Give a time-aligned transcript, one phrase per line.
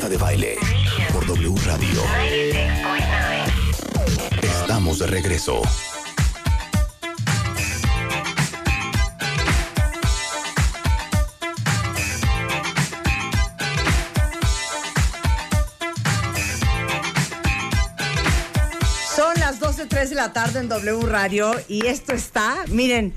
[0.00, 0.56] Marta de Baile
[1.12, 2.02] por W Radio.
[4.40, 5.60] Estamos de regreso.
[19.14, 23.12] Son las 12.03 de la tarde en W Radio y esto está, miren,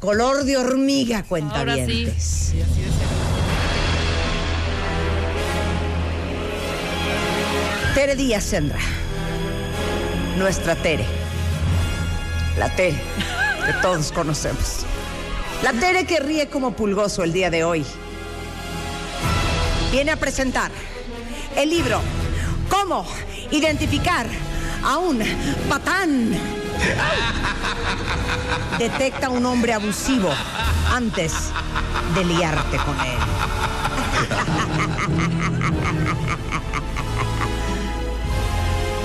[0.00, 2.12] color de hormiga, cuenta Ahora sí.
[8.00, 8.78] Tere Díaz Sendra.
[10.38, 11.04] Nuestra Tere.
[12.56, 12.98] La Tere,
[13.66, 14.86] que todos conocemos.
[15.62, 17.84] La Tere que ríe como pulgoso el día de hoy.
[19.92, 20.70] Viene a presentar
[21.54, 22.00] el libro
[22.70, 23.04] Cómo
[23.50, 24.24] identificar
[24.82, 25.22] a un
[25.68, 26.30] patán.
[28.78, 30.30] Detecta un hombre abusivo
[30.90, 31.34] antes
[32.14, 33.18] de liarte con él.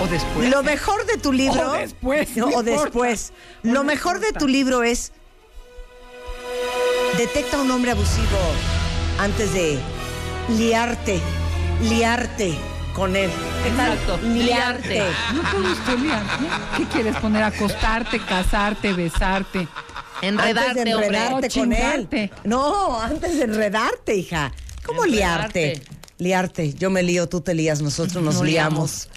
[0.05, 0.49] O después.
[0.49, 1.71] Lo mejor de tu libro.
[1.71, 2.71] O después, No, o importa.
[2.83, 3.33] después.
[3.63, 5.11] Lo me mejor de tu libro es.
[7.17, 8.37] Detecta un hombre abusivo
[9.19, 9.79] antes de
[10.57, 11.19] liarte.
[11.81, 12.53] Liarte
[12.93, 13.29] con él.
[13.65, 15.03] Exacto, Liarte.
[15.33, 16.45] ¿No te gustó liarte?
[16.77, 17.43] ¿Qué quieres poner?
[17.43, 19.67] Acostarte, casarte, besarte.
[20.21, 22.31] Enredarte, antes de enredarte con él.
[22.45, 24.51] No, antes de enredarte, hija.
[24.85, 25.73] ¿Cómo liarte?
[25.73, 25.75] Enredarte.
[25.75, 25.94] Liarte.
[26.77, 29.09] Yo me lío, tú te lías, nosotros nos Nos liamos.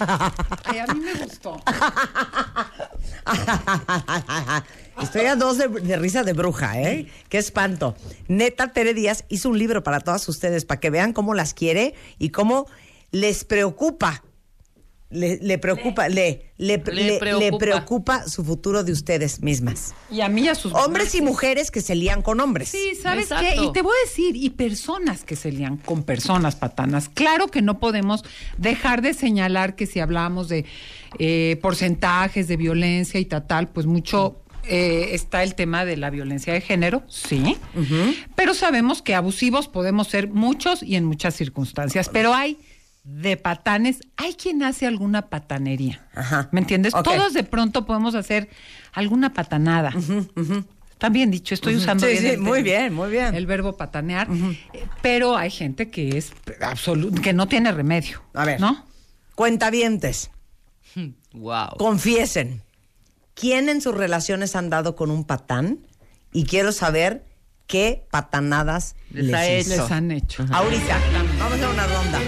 [0.65, 1.63] Ay, a mí me gustó.
[5.03, 7.07] Estoy a dos de, de risa de bruja, ¿eh?
[7.29, 7.95] Qué espanto.
[8.27, 11.95] Neta, Tere Díaz hizo un libro para todas ustedes, para que vean cómo las quiere
[12.19, 12.67] y cómo
[13.13, 14.25] les preocupa.
[15.11, 17.59] Le, le preocupa, le, le, Le le- le preocupa.
[17.59, 19.95] preocupa su futuro de ustedes mismas.
[20.11, 22.69] Y a mí y a sus Hombres y mujeres que se lían con hombres.
[22.69, 23.47] Sí, ¿sabes Exacto.
[23.57, 23.63] qué?
[23.65, 27.09] Y te voy a decir, y personas que se lían con personas patanas.
[27.09, 28.23] Claro que no podemos
[28.59, 30.67] dejar de señalar que si hablamos de
[31.19, 36.11] eh, porcentajes de violencia y tal, tal, pues mucho eh, está el tema de la
[36.11, 37.57] violencia de género, sí.
[38.35, 42.11] Pero sabemos que abusivos podemos ser muchos y en muchas circunstancias.
[42.13, 42.59] Pero hay
[43.05, 46.07] de patanes, hay quien hace alguna patanería.
[46.15, 46.49] Ajá.
[46.53, 46.93] ¿Me entiendes?
[47.05, 48.49] Todos de pronto podemos hacer
[48.93, 49.93] alguna patanada.
[50.93, 53.35] Está bien dicho, estoy usando Sí, bien sí, el muy bien, muy bien.
[53.35, 54.29] El verbo patanear,
[54.73, 58.21] eh, pero hay gente que es absoluto, que no tiene remedio.
[58.35, 58.61] A ver.
[58.61, 58.85] ¿No?
[59.37, 60.31] Cuentavientes,
[61.33, 61.77] Wow.
[61.79, 62.63] confiesen.
[63.35, 65.79] ¿Quién en sus relaciones han dado con un patán?
[66.33, 67.25] Y quiero saber
[67.69, 69.73] qué patanadas Les les, ha hizo.
[69.75, 69.83] hecho.
[69.83, 70.47] Les han hecho.
[70.51, 70.99] Ahorita,
[71.39, 72.19] vamos a una ronda.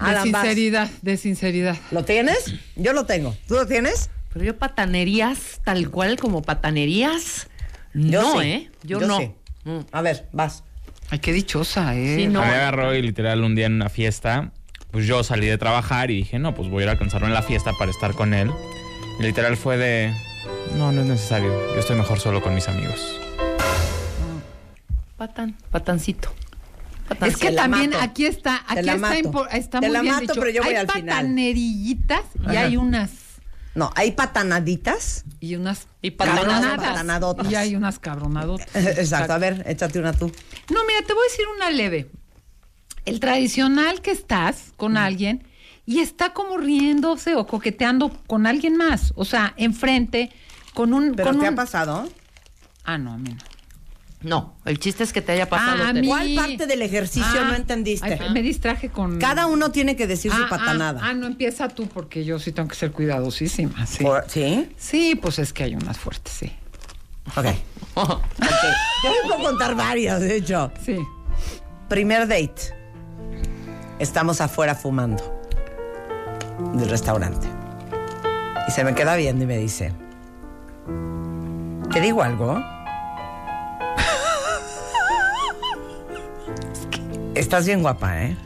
[0.00, 1.76] De Alan, sinceridad, de sinceridad.
[1.90, 2.54] ¿Lo tienes?
[2.76, 3.34] Yo lo tengo.
[3.48, 4.10] ¿Tú lo tienes?
[4.32, 7.48] Pero yo patanerías, tal cual como patanerías,
[7.94, 8.46] Yo no, sí.
[8.46, 8.70] ¿eh?
[8.82, 9.18] Yo, no.
[9.18, 9.30] sí.
[9.64, 9.78] Mm.
[9.92, 10.62] A ver, vas.
[11.08, 12.16] Ay, qué dichosa, ¿eh?
[12.16, 12.40] Sí, no.
[12.40, 14.52] Me agarró y literal un día en una fiesta,
[14.90, 17.32] pues yo salí de trabajar y dije, no, pues voy a ir a alcanzarlo en
[17.32, 18.50] la fiesta para estar con él.
[19.18, 20.12] Y literal fue de,
[20.76, 23.18] no, no es necesario, yo estoy mejor solo con mis amigos.
[25.16, 26.34] Patán, patancito.
[27.08, 27.28] Patán.
[27.28, 29.46] Es que también aquí está, aquí está, mato.
[29.52, 30.40] está muy la bien mato, dicho.
[30.40, 31.16] pero yo voy hay al final.
[31.16, 32.60] patanerillitas y Ajá.
[32.60, 33.10] hay unas
[33.74, 35.24] No, hay patanaditas.
[35.40, 36.76] y unas Y patanadas.
[36.78, 37.50] Patanadotas.
[37.50, 38.68] Y hay unas cabronadotas.
[38.74, 39.32] Exacto.
[39.34, 40.26] A ver, échate una tú.
[40.72, 42.10] No, mira, te voy a decir una leve.
[43.04, 45.46] El tradicional que estás con alguien
[45.84, 49.12] y está como riéndose o coqueteando con alguien más.
[49.14, 50.32] O sea, enfrente,
[50.74, 51.14] con un.
[51.14, 52.08] ¿Pero con te un- ha pasado?
[52.84, 53.38] Ah, no, a mí no.
[54.22, 55.82] No, el chiste es que te haya pasado.
[55.84, 56.00] Ah, a Tere.
[56.00, 58.18] mí- ¿Cuál parte del ejercicio Ah, no entendiste?
[58.20, 59.18] ay, me distraje con.
[59.18, 61.00] Cada uno tiene que decir Ah, su ah, patanada.
[61.02, 63.86] Ah, no, empieza tú porque yo sí tengo que ser cuidadosísima.
[63.86, 64.02] Sí.
[64.02, 64.68] Por- ¿Sí?
[64.78, 66.52] Sí, pues es que hay unas fuertes, sí.
[67.36, 67.46] Ok.
[67.94, 68.20] Ok.
[69.04, 70.70] Yo puedo contar varias, de hecho.
[70.84, 70.96] Sí.
[71.88, 72.74] Primer date.
[73.98, 75.22] Estamos afuera fumando
[76.74, 77.46] del restaurante.
[78.68, 79.92] Y se me queda viendo y me dice,
[81.92, 82.62] ¿te digo algo?
[87.36, 88.36] Estás bien guapa, ¿eh?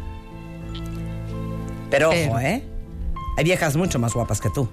[1.90, 2.62] Pero ojo, ¿eh?
[3.36, 4.68] Hay viejas mucho más guapas que tú.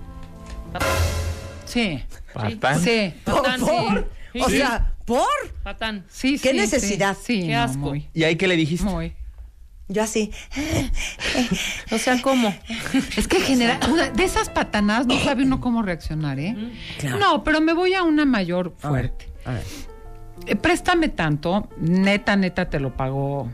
[1.66, 2.04] Sí.
[2.34, 2.81] ¿Patán?
[2.81, 3.14] Sí.
[3.24, 3.60] Patán.
[3.60, 4.10] ¿Por?
[4.34, 4.58] Sí, O sí.
[4.58, 5.28] sea, ¿por?
[5.64, 6.06] Patán.
[6.10, 7.18] Sí, ¿Qué sí, necesidad?
[7.22, 7.78] Sí, Qué no, asco.
[7.80, 8.08] muy.
[8.14, 8.86] ¿Y ahí qué le dijiste?
[8.90, 9.14] Muy.
[9.90, 10.31] Yo así.
[11.92, 12.54] O sea, ¿cómo?
[13.16, 16.56] Es que genera una- de esas patanadas no sabe uno cómo reaccionar, ¿eh?
[17.00, 17.19] Claro.
[17.19, 19.30] No, pero me voy a una mayor A ver, fuerte.
[19.46, 19.64] a ver.
[20.45, 23.50] Eh, préstame tanto, neta, neta te lo pago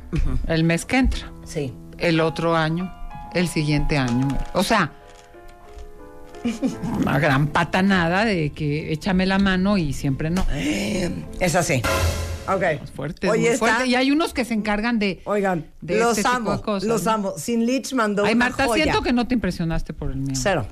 [0.47, 1.73] el mes que entra, Sí.
[1.97, 2.93] el otro año,
[3.33, 4.27] el siguiente año.
[4.53, 4.91] O sea,
[6.99, 10.45] una gran patanada de que échame la mano y siempre no.
[11.39, 11.81] Es así.
[12.47, 12.61] Ok.
[12.81, 13.85] Más fuertes, Oye, muy está-.
[13.85, 15.21] Y hay unos que se encargan de.
[15.23, 17.11] Oigan, de los este tipo amo, de cosas, los ¿no?
[17.11, 17.33] amo.
[17.37, 18.83] Sin Lich mandó Ay, una Marta, joya.
[18.83, 20.35] siento que no te impresionaste por el mío.
[20.35, 20.67] Cero.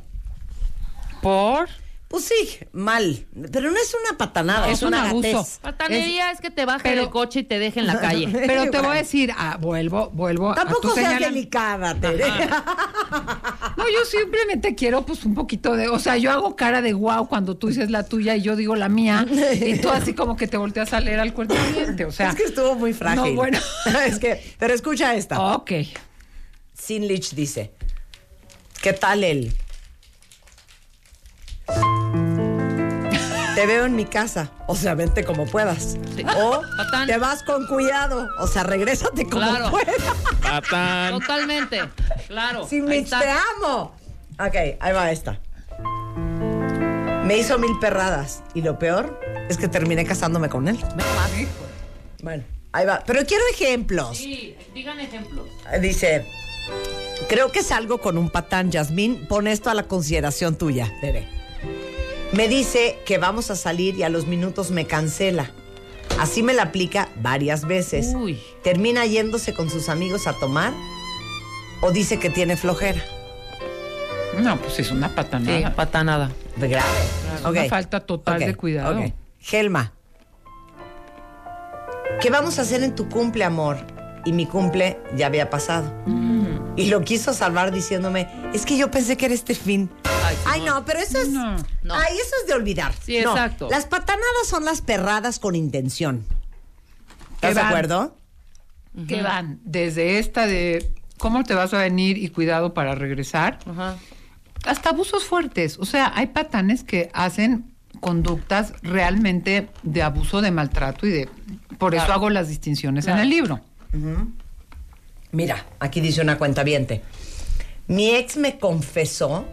[1.22, 1.70] ¿Por?
[2.12, 3.26] Pues sí, mal.
[3.54, 5.48] Pero no es una patanada, Es es, una un abuso.
[5.62, 8.28] Patanería es, que te baje pero- del coche y te deje en la calle.
[8.32, 10.52] Pero te voy a decir, ah, vuelvo, vuelvo.
[10.52, 12.26] a Tampoco tu seas delicada, Tere.
[13.78, 17.30] No, yo simplemente quiero pues un poquito de, o sea, yo hago cara de wow
[17.30, 20.48] cuando tú dices la tuya y yo digo la mía y tú así como que
[20.48, 21.56] te volteas a leer al cuerpo
[22.08, 22.30] o sea.
[22.32, 23.24] es que estuvo muy frágil.
[23.24, 23.58] No, bueno.
[24.06, 25.40] es que, pero escucha esta.
[25.56, 25.72] Ok.
[26.78, 27.72] Sin Lich dice,
[28.82, 29.54] ¿qué tal él?
[33.56, 35.98] Te veo en mi casa, o sea, vente como puedas.
[36.16, 36.24] Sí.
[36.38, 37.06] O Patán.
[37.08, 39.70] te vas con cuidado, o sea, regrésate como Claro.
[39.72, 39.96] puedas.
[40.42, 41.20] Patán.
[41.20, 41.82] Totalmente.
[42.28, 42.68] Claro.
[42.72, 43.20] Lich, está.
[43.20, 43.94] te amo.
[44.40, 45.40] Ok, ahí va esta.
[47.26, 49.20] Me hizo mil perradas y lo peor
[49.50, 50.80] es que terminé casándome con él.
[52.24, 53.04] Bueno, ahí va.
[53.06, 54.18] Pero quiero ejemplos.
[54.18, 55.46] Sí, digan ejemplos.
[55.82, 56.26] Dice,
[57.30, 59.28] creo que es algo con un patán, Yasmín.
[59.28, 61.28] Pon esto a la consideración tuya, Tere.
[62.34, 65.52] Me dice que vamos a salir y a los minutos me cancela.
[66.20, 68.14] Así me la aplica varias veces.
[68.16, 68.40] Uy.
[68.64, 70.74] Termina yéndose con sus amigos a tomar
[71.82, 73.02] o dice que tiene flojera.
[74.40, 75.76] No, pues es una Sí, patanada.
[75.76, 76.32] patanada.
[76.56, 76.88] De grave.
[77.36, 79.00] Es una falta total de cuidado.
[79.00, 79.12] ok.
[79.40, 79.92] Gelma,
[82.22, 83.78] ¿qué vamos a hacer en tu cumple, amor?
[84.26, 85.92] Y mi cumple ya había pasado.
[86.06, 86.78] Mm.
[86.78, 89.90] Y lo quiso salvar diciéndome, es que yo pensé que era este fin.
[90.26, 91.30] Ay, Ay, no, pero eso es.
[91.30, 91.56] No.
[91.84, 91.94] No.
[91.96, 92.94] Ay, eso es de olvidar.
[93.04, 93.68] Sí, No, exacto.
[93.70, 96.24] Las patanadas son las perradas con intención.
[97.36, 98.16] ¿Estás de acuerdo?
[99.08, 103.58] Que van desde esta de cómo te vas a venir y cuidado para regresar,
[104.66, 105.78] hasta abusos fuertes.
[105.80, 111.30] O sea, hay patanes que hacen conductas realmente de abuso, de maltrato y de...
[111.78, 113.20] Por eso hago las distinciones Claro.
[113.20, 113.62] en el libro.
[115.32, 116.64] Mira, aquí dice una cuenta
[117.88, 119.46] Mi ex me confesó.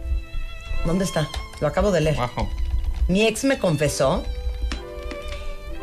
[0.85, 1.27] ¿Dónde está?
[1.61, 2.17] Lo acabo de leer.
[2.17, 2.49] Bajo.
[3.07, 4.23] Mi ex me confesó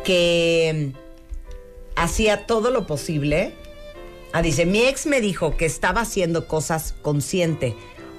[0.05, 0.99] que mm,
[1.97, 3.55] hacía todo lo posible.
[4.33, 7.75] Ah, dice, mi ex me dijo que estaba haciendo cosas consciente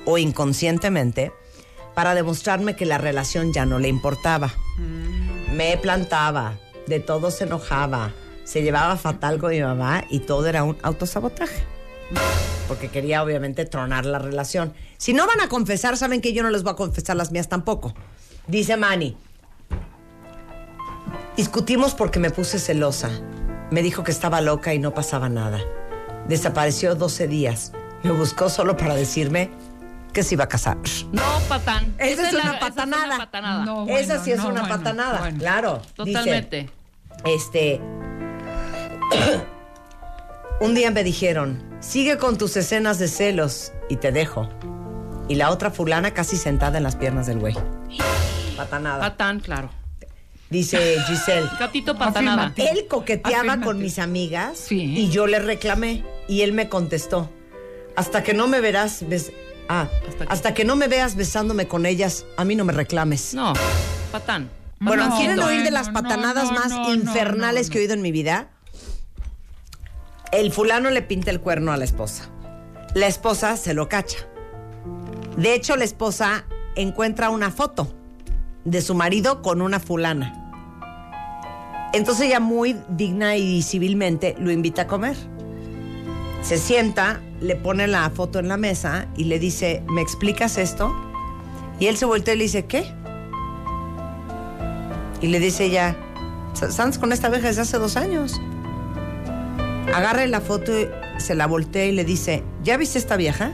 [0.06, 1.32] o inconscientemente
[1.94, 4.54] para demostrarme que la relación ya no le importaba.
[5.52, 8.14] Me plantaba, de todo se enojaba,
[8.48, 11.64] se llevaba fatal con mi mamá y todo era un autosabotaje.
[12.70, 14.74] Porque quería obviamente tronar la relación.
[14.98, 17.50] Si no van a confesar, saben que yo no les voy a confesar las mías
[17.50, 17.94] tampoco.
[18.48, 19.18] Dice Manny,
[21.36, 23.10] discutimos porque me puse celosa.
[23.72, 25.60] Me dijo que estaba loca y no pasaba nada.
[26.30, 27.74] Desapareció 12 días.
[28.04, 29.50] Me buscó solo para decirme
[30.14, 30.78] que se iba a casar.
[31.12, 31.94] No, patán.
[31.98, 33.18] Esa es la- una esa patanada.
[33.18, 33.66] patanada.
[33.66, 33.84] No.
[33.86, 35.20] bueno, Esa sí es no, una bueno, patanada.
[35.20, 35.38] bueno.
[35.40, 35.82] Claro.
[35.82, 36.70] Dice, Totalmente.
[37.26, 37.82] este.
[40.60, 44.50] un día me dijeron: sigue con tus escenas de celos y te dejo.
[45.30, 47.56] Y la otra fulana casi sentada en las piernas del güey.
[48.56, 49.00] Patanada.
[49.02, 49.70] Patán, claro.
[50.50, 51.50] Dice Giselle.
[51.60, 52.54] Gatito patanada.
[52.56, 54.80] Él coqueteaba con mis amigas Sí.
[54.98, 57.30] y yo le reclamé y él me contestó,
[57.98, 59.34] hasta que no me verás, bes-
[59.68, 59.88] ah,
[60.30, 63.34] ¿Hasta que no me veas besándome con ellas, a mí no me reclames.
[63.34, 63.52] No,
[64.12, 64.50] patán.
[64.80, 67.78] Bueno, No, ¿quieren oír de las no, patanadas no, más no, no, infernales no, que
[67.80, 68.48] he oído en mi vida?
[70.32, 72.30] El fulano le pinta el cuerno a la esposa.
[72.94, 74.18] La esposa se lo cacha.
[75.38, 77.94] De hecho, la esposa encuentra una foto
[78.66, 80.44] de su marido con una fulana.
[81.94, 85.16] Entonces ella muy digna y civilmente lo invita a comer.
[86.42, 90.94] Se sienta, le pone la foto en la mesa y le dice, ¿me explicas esto?
[91.80, 92.92] Y él se voltea y le dice, ¿qué?
[95.22, 95.96] Y le dice ella,
[96.54, 98.40] ¿estás con esta vieja desde hace dos años?
[99.94, 100.72] Agarra la foto,
[101.18, 103.52] se la voltea y le dice, ¿ya viste esta vieja?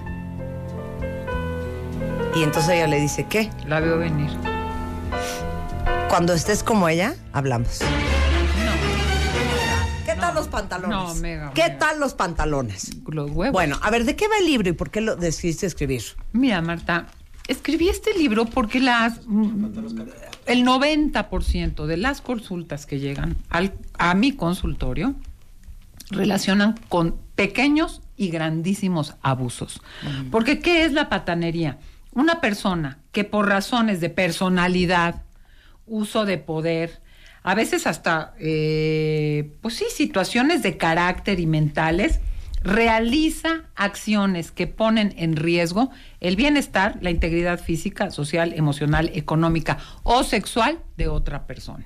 [2.35, 3.49] Y entonces ella le dice, ¿qué?
[3.67, 4.29] La veo venir.
[6.09, 7.79] Cuando estés como ella, hablamos.
[10.05, 10.89] ¿Qué tal los pantalones?
[10.97, 11.77] No, mega, ¿Qué mega.
[11.79, 12.91] tal los pantalones?
[13.07, 13.51] Los huevos.
[13.53, 16.03] Bueno, a ver, ¿de qué va el libro y por qué lo decidiste escribir?
[16.33, 17.07] Mira, Marta,
[17.47, 19.19] escribí este libro porque las
[20.45, 25.15] el 90% de las consultas que llegan al- a mi consultorio
[26.13, 29.81] relacionan con pequeños y grandísimos abusos.
[30.31, 31.79] Porque ¿qué es la patanería?
[32.13, 35.23] Una persona que por razones de personalidad,
[35.85, 37.01] uso de poder,
[37.43, 42.21] a veces hasta, eh, pues sí, situaciones de carácter y mentales,
[42.63, 45.91] realiza acciones que ponen en riesgo
[46.21, 51.85] el bienestar, la integridad física, social, emocional, económica o sexual de otra persona.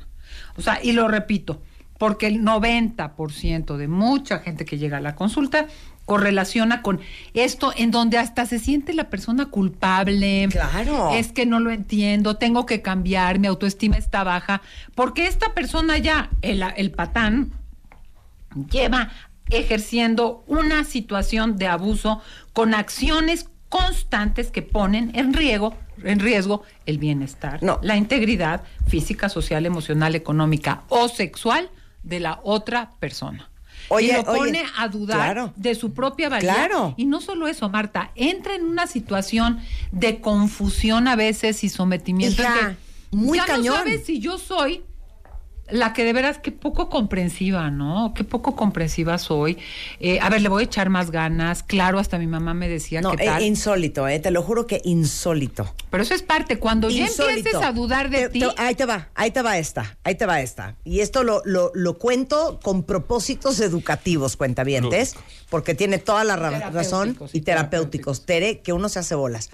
[0.55, 1.61] O sea, y lo repito,
[1.97, 5.67] porque el 90% de mucha gente que llega a la consulta
[6.05, 7.01] correlaciona con
[7.33, 10.47] esto en donde hasta se siente la persona culpable.
[10.49, 11.11] Claro.
[11.13, 14.61] Es que no lo entiendo, tengo que cambiar, mi autoestima está baja,
[14.95, 17.51] porque esta persona ya, el, el patán,
[18.71, 19.09] lleva
[19.49, 22.21] ejerciendo una situación de abuso
[22.53, 27.79] con acciones constantes que ponen en riesgo, en riesgo el bienestar, No.
[27.81, 31.69] la integridad física, social, emocional, económica o sexual
[32.07, 33.49] de la otra persona.
[33.89, 35.53] Oye, y lo oye, pone a dudar claro.
[35.55, 36.53] de su propia valía.
[36.53, 36.93] Claro.
[36.97, 39.59] Y no solo eso, Marta, entra en una situación
[39.91, 42.41] de confusión a veces y sometimiento.
[42.41, 42.69] en Hija,
[43.09, 43.65] que muy ya cañón.
[43.65, 44.83] no sabes si yo soy
[45.69, 48.13] la que de veras, qué poco comprensiva, ¿no?
[48.15, 49.57] Qué poco comprensiva soy.
[49.99, 51.61] Eh, a ver, le voy a echar más ganas.
[51.63, 53.41] Claro, hasta mi mamá me decía No, que tal.
[53.41, 55.73] eh, insólito, eh, te lo juro que insólito.
[55.89, 56.57] Pero eso es parte.
[56.59, 57.37] Cuando ya Insólito.
[57.37, 58.43] empieces a dudar de ti.
[58.57, 60.75] ahí te va, ahí te va esta, ahí te va esta.
[60.85, 65.15] Y esto lo, lo, lo cuento con propósitos educativos, cuentavientes,
[65.49, 68.25] porque tiene toda la ra- razón Terapéuticos y y terapéuticos.
[68.25, 69.49] Tere, que uno se hace bolas.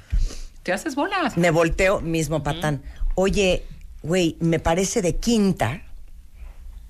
[0.63, 1.38] Te haces bolas.
[1.38, 2.82] Me volteo, mismo patán.
[3.15, 3.63] Oye,
[4.01, 5.82] güey, me parece de quinta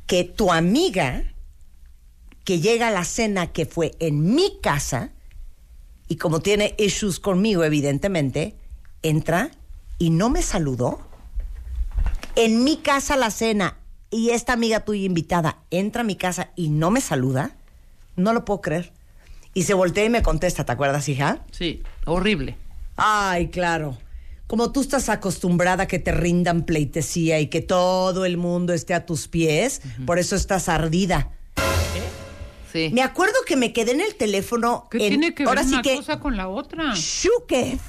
[0.08, 1.24] que tu amiga
[2.44, 5.12] que llega a la cena que fue en mi casa
[6.08, 8.56] y como tiene issues conmigo, evidentemente,
[9.02, 9.52] entra
[9.98, 11.00] y no me saludó.
[12.36, 13.78] En mi casa la cena
[14.10, 17.56] y esta amiga tuya invitada entra a mi casa y no me saluda.
[18.16, 18.92] No lo puedo creer.
[19.54, 21.46] Y se voltea y me contesta, ¿te acuerdas, hija?
[21.52, 22.58] Sí, horrible.
[22.96, 23.98] Ay, claro.
[24.54, 28.94] Como tú estás acostumbrada a que te rindan pleitesía y que todo el mundo esté
[28.94, 31.32] a tus pies, por eso estás ardida.
[32.72, 32.92] Sí.
[32.94, 34.88] Me acuerdo que me quedé en el teléfono.
[34.92, 36.94] ¿Qué en- tiene que ver ahora sí una que cosa con la otra?
[36.94, 37.82] shooketh,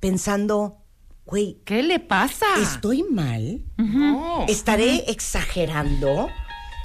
[0.00, 0.78] pensando,
[1.24, 2.46] güey, ¿Qué le pasa?
[2.60, 3.62] ¿estoy mal?
[3.76, 4.44] No.
[4.48, 6.30] ¿Estaré exagerando?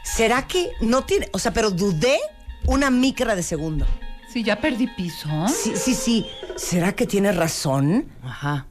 [0.03, 2.19] ¿Será que no tiene, o sea, pero dudé
[2.67, 3.87] una micra de segundo?
[4.33, 5.29] Sí, ya perdí piso.
[5.47, 6.25] Sí, sí, sí.
[6.57, 8.07] ¿Será que tiene razón?
[8.23, 8.65] Ajá.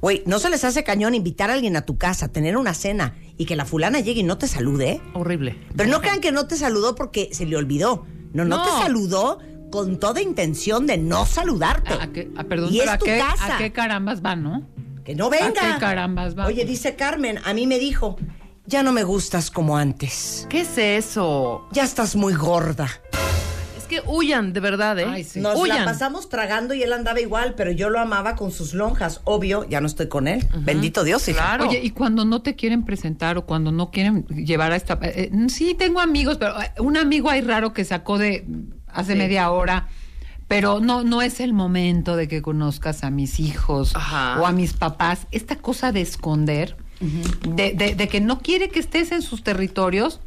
[0.00, 3.14] Güey, ¿no se les hace cañón invitar a alguien a tu casa, tener una cena
[3.38, 5.00] y que la fulana llegue y no te salude?
[5.14, 5.58] Horrible.
[5.76, 8.04] Pero no crean que no te saludó porque se le olvidó.
[8.32, 8.64] No, no, No.
[8.64, 9.38] te saludó
[9.70, 11.94] con toda intención de no saludarte.
[11.94, 13.54] ¿A, a qué, a- perdón, y pero es a tu qué, casa.
[13.54, 14.66] ¿a qué carambas va, no?
[15.04, 15.46] Que no venga.
[15.70, 16.46] ¿A qué carambas va?
[16.46, 18.16] Oye, dice Carmen, a mí me dijo,
[18.66, 20.46] ya no me gustas como antes.
[20.50, 21.66] ¿Qué es eso?
[21.72, 22.88] Ya estás muy gorda.
[23.88, 25.06] Que huyan, de verdad, ¿eh?
[25.08, 25.40] Ay, sí.
[25.40, 25.78] Nos huyan.
[25.78, 29.20] la pasamos tragando y él andaba igual, pero yo lo amaba con sus lonjas.
[29.24, 30.46] Obvio, ya no estoy con él.
[30.60, 31.38] Bendito Dios, hija.
[31.56, 31.68] Claro.
[31.68, 34.94] Oye, y cuando no te quieren presentar o cuando no quieren llevar a esta...
[35.02, 38.44] eh, eh, sí, tengo amigos, pero eh, un amigo hay raro que sacó de
[38.88, 39.18] hace Sí.
[39.18, 39.88] media hora,
[40.48, 44.40] pero no, no es el momento de que conozcas a mis hijos Ajá.
[44.40, 45.26] o a mis papás.
[45.32, 50.20] Esta cosa de esconder, de, de- de que no quiere que estés en sus territorios.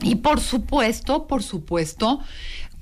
[0.00, 2.20] Y por supuesto, por supuesto,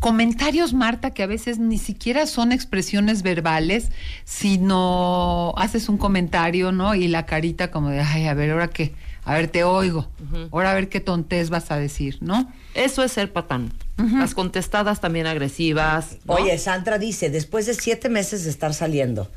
[0.00, 3.90] comentarios, Marta, que a veces ni siquiera son expresiones verbales,
[4.24, 6.94] sino haces un comentario, ¿no?
[6.94, 8.94] Y la carita como de, ay, a ver, ahora qué,
[9.24, 10.06] a ver, te oigo,
[10.52, 12.52] ahora a ver qué tontés vas a decir, ¿no?
[12.74, 13.72] Eso es ser patán.
[13.96, 16.18] Las contestadas también agresivas.
[16.26, 16.34] ¿no?
[16.34, 19.30] Oye, Sandra dice, después de siete meses de estar saliendo,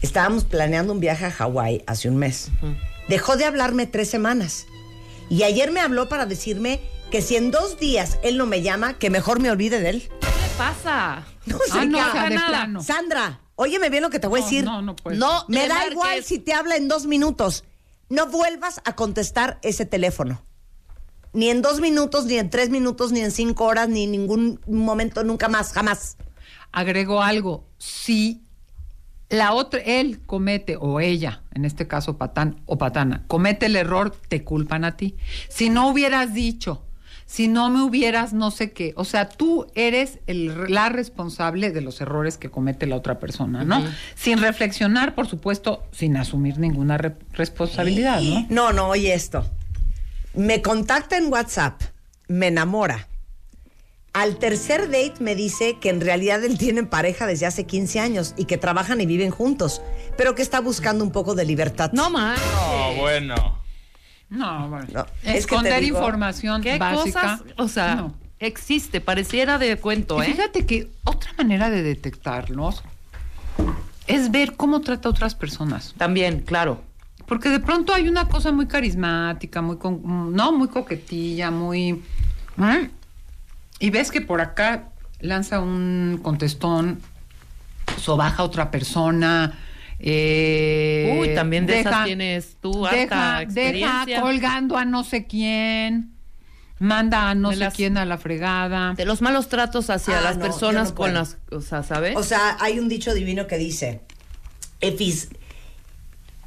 [0.00, 2.50] estábamos planeando un viaje a Hawái hace un mes.
[3.08, 4.66] Dejó de hablarme tres semanas.
[5.28, 8.94] Y ayer me habló para decirme que si en dos días él no me llama,
[8.98, 10.02] que mejor me olvide de él.
[10.20, 11.24] ¿qué le pasa?
[11.46, 12.82] No Ah, sé no, qué de plano.
[12.82, 14.64] Sandra, óyeme bien lo que te voy a No, decir.
[14.64, 15.18] no, no puedes.
[15.18, 17.64] No Me da igual si te habla en dos minutos.
[18.08, 20.42] No vuelvas a contestar ese teléfono.
[21.32, 24.60] Ni en dos minutos, ni en tres minutos, ni en cinco horas, ni en ningún
[24.66, 26.16] momento, nunca más, jamás.
[26.72, 28.42] Agregó algo, si
[29.28, 34.16] la otra, él comete, o ella, en este caso patán o patana, comete el error,
[34.28, 35.16] te culpan a ti.
[35.50, 36.85] Si no hubieras dicho,
[37.26, 41.80] si no me hubieras no sé qué, o sea, tú eres el- la responsable de
[41.80, 43.84] los errores que comete la otra persona, ¿no?
[44.14, 48.46] Sin reflexionar, por supuesto, sin asumir ninguna re- responsabilidad, ¿no?
[48.48, 49.44] No, no, oye esto.
[50.34, 51.82] Me contacta en WhatsApp,
[52.28, 53.08] me enamora.
[54.12, 58.34] Al tercer date me dice que en realidad él tiene pareja desde hace 15 años
[58.38, 59.82] y que trabajan y viven juntos,
[60.16, 61.90] pero que está buscando un poco de libertad.
[61.92, 62.38] No más.
[62.40, 63.65] No, bueno.
[64.28, 64.86] No, bueno.
[64.92, 67.38] No, es que Esconder digo- información ¿Qué básica.
[67.38, 67.42] cosas?
[67.58, 68.14] O sea, no.
[68.40, 70.32] existe, pareciera de cuento, Y ¿eh?
[70.32, 72.82] fíjate que otra manera de detectarlos
[74.06, 75.94] es ver cómo trata a otras personas.
[75.96, 76.82] También, claro.
[77.26, 82.02] Porque de pronto hay una cosa muy carismática, muy con- no, muy coquetilla, muy
[82.58, 82.90] ¿eh?
[83.80, 84.84] y ves que por acá
[85.20, 87.00] lanza un contestón,
[87.98, 89.58] sobaja a otra persona.
[89.98, 94.20] Eh, Uy, también de esas tienes tú harta deja, deja experiencia.
[94.20, 96.12] colgando a no sé quién.
[96.78, 98.92] manda a no De sé las- quién a la fregada.
[98.94, 102.14] De los malos tratos hacia Ah, las no, personas no con las, o sea, ¿sabes?
[102.16, 104.02] O sea, hay un dicho divino que dice,
[104.82, 105.30] if he's,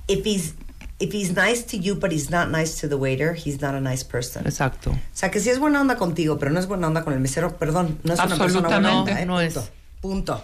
[0.07, 0.53] if he's,
[0.99, 3.79] if he's nice to you but he's not nice to the waiter, he's not a
[3.81, 4.45] nice person.
[4.45, 4.91] Exacto.
[4.91, 7.19] O sea, que si es buena onda contigo, pero no es buena onda con el
[7.21, 9.11] mesero, perdón, no es una persona buena Absolutamente.
[9.11, 9.25] onda, ¿eh?
[9.25, 9.59] No Punto.
[9.61, 9.71] es.
[10.01, 10.43] Punto.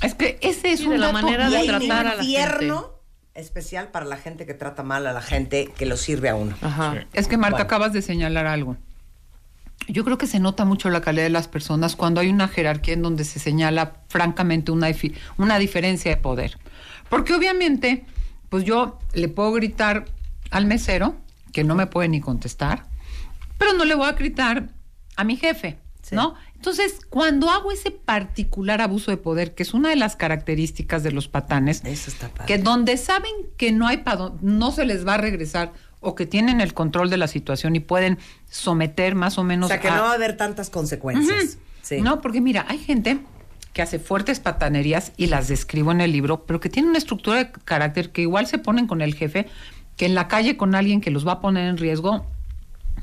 [0.00, 2.90] Es que ese es Sí, un de la dato manera de tratar a la infierno
[3.34, 6.54] especial para la gente que trata mal a la gente que lo sirve a uno.
[6.60, 7.04] Ajá.
[7.12, 7.64] Es que Marta Bueno.
[7.64, 8.76] acabas de señalar algo.
[9.88, 12.94] Yo creo que se nota mucho la calidad de las personas cuando hay una jerarquía
[12.94, 16.58] en donde se señala francamente una, difi- una diferencia de poder.
[17.08, 18.04] Porque obviamente,
[18.48, 20.04] pues yo le puedo gritar
[20.50, 21.16] al mesero,
[21.52, 22.84] que no me puede ni contestar,
[23.58, 24.68] pero no le voy a gritar
[25.16, 26.14] a mi jefe, Sí.
[26.14, 26.34] ¿no?
[26.62, 31.10] Entonces, cuando hago ese particular abuso de poder, que es una de las características de
[31.10, 32.46] los patanes, Eso está padre.
[32.46, 36.14] que donde saben que no hay pa dó- no se les va a regresar o
[36.14, 39.80] que tienen el control de la situación y pueden someter más o o menos sea,
[39.80, 41.58] que a- no va a haber tantas consecuencias.
[41.82, 42.00] Sí.
[42.00, 43.18] no, porque mira, hay gente
[43.72, 47.38] que hace fuertes patanerías y las describo en el libro, pero que tienen una estructura
[47.38, 49.48] de carácter que igual se ponen con el jefe,
[49.96, 52.24] que en la calle con alguien que los va a poner en riesgo,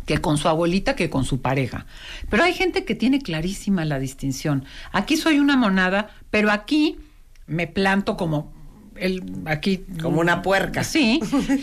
[0.09, 1.85] que con su abuelita, que con su pareja.
[2.31, 4.65] Pero hay gente que tiene clarísima la distinción.
[4.91, 6.97] Aquí soy una monada, pero aquí
[7.45, 8.51] me planto como
[8.95, 10.83] el aquí Como una puerca.
[10.83, 11.19] Sí,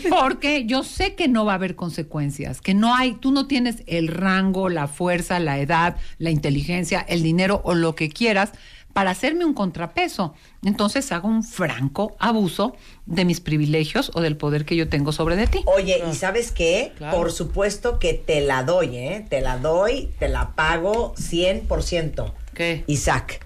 [0.09, 3.83] porque yo sé que no va a haber consecuencias, que no hay, tú no tienes
[3.85, 8.53] el rango, la fuerza, la edad, la inteligencia, el dinero o lo que quieras
[8.97, 10.33] para hacerme un contrapeso.
[10.63, 12.75] Entonces hago un franco abuso
[13.05, 15.61] de mis privilegios o del poder que yo tengo sobre de ti.
[15.67, 16.93] Oye, ¿y sabes qué?
[16.97, 17.15] Claro.
[17.15, 19.23] Por supuesto que te la doy, ¿eh?
[19.29, 22.33] Te la doy, te la pago 100%.
[22.55, 22.85] ¿Qué?
[22.87, 23.45] Isaac.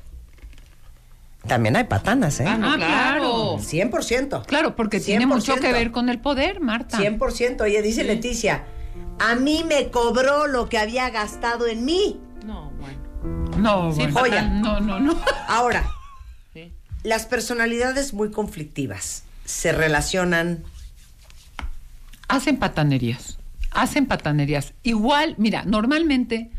[1.46, 2.46] También hay patanas, ¿eh?
[2.48, 3.58] Ah, no, Ah, claro.
[3.60, 4.46] 100%.
[4.46, 5.74] Claro, porque tiene mucho que 100%.
[5.74, 6.98] ver con el poder, Marta.
[6.98, 7.60] 100%.
[7.64, 8.64] Oye, dice Leticia,
[9.20, 12.22] a mí me cobró lo que había gastado en mí.
[13.58, 13.86] No.
[13.90, 14.20] No, Sí, bueno.
[14.20, 14.42] joya.
[14.48, 15.20] No, no, no.
[15.48, 15.86] Ahora,
[16.54, 16.72] Sí.
[17.04, 20.64] las personalidades muy conflictivas se relacionan
[22.28, 23.38] Hacen patanerías.
[23.72, 24.74] Hacen patanerías.
[24.84, 26.50] Igual, mira, normalmente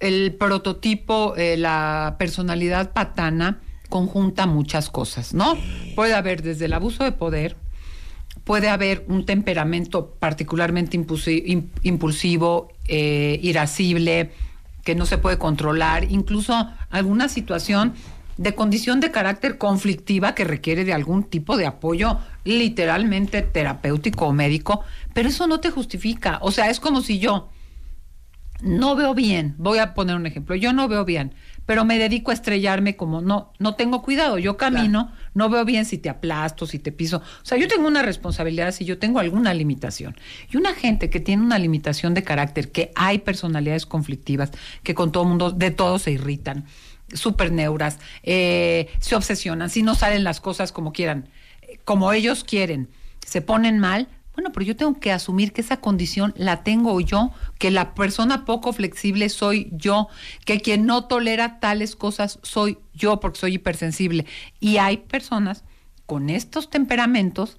[0.00, 5.56] el prototipo, eh, la personalidad patana conjunta muchas cosas, ¿no?
[5.94, 7.56] Puede haber desde el abuso de poder,
[8.44, 14.32] puede haber un temperamento particularmente impulsi- im- impulsivo, eh, irascible,
[14.88, 17.92] que no se puede controlar, incluso alguna situación
[18.38, 24.32] de condición de carácter conflictiva que requiere de algún tipo de apoyo literalmente terapéutico o
[24.32, 24.80] médico,
[25.12, 26.38] pero eso no te justifica.
[26.40, 27.50] O sea, es como si yo
[28.62, 31.34] no veo bien, voy a poner un ejemplo, yo no veo bien,
[31.68, 35.84] pero me dedico a estrellarme como no, no tengo cuidado, yo camino, no veo bien
[35.84, 39.18] si te aplasto, si te piso, o sea, yo tengo una responsabilidad si yo tengo
[39.18, 40.16] alguna limitación.
[40.50, 44.50] Y una gente que tiene una limitación de carácter, que hay personalidades conflictivas,
[44.82, 46.64] que con todo mundo, de todo se irritan,
[47.12, 51.28] súper neuras, eh, se obsesionan, si no salen las cosas como quieran,
[51.60, 52.88] eh, como ellos quieren,
[53.26, 57.32] se ponen mal, bueno, pero yo tengo que asumir que esa condición la tengo yo,
[57.58, 60.06] que la persona poco flexible soy yo,
[60.44, 64.26] que quien no tolera tales cosas soy yo porque soy hipersensible.
[64.60, 65.64] Y hay personas
[66.06, 67.58] con estos temperamentos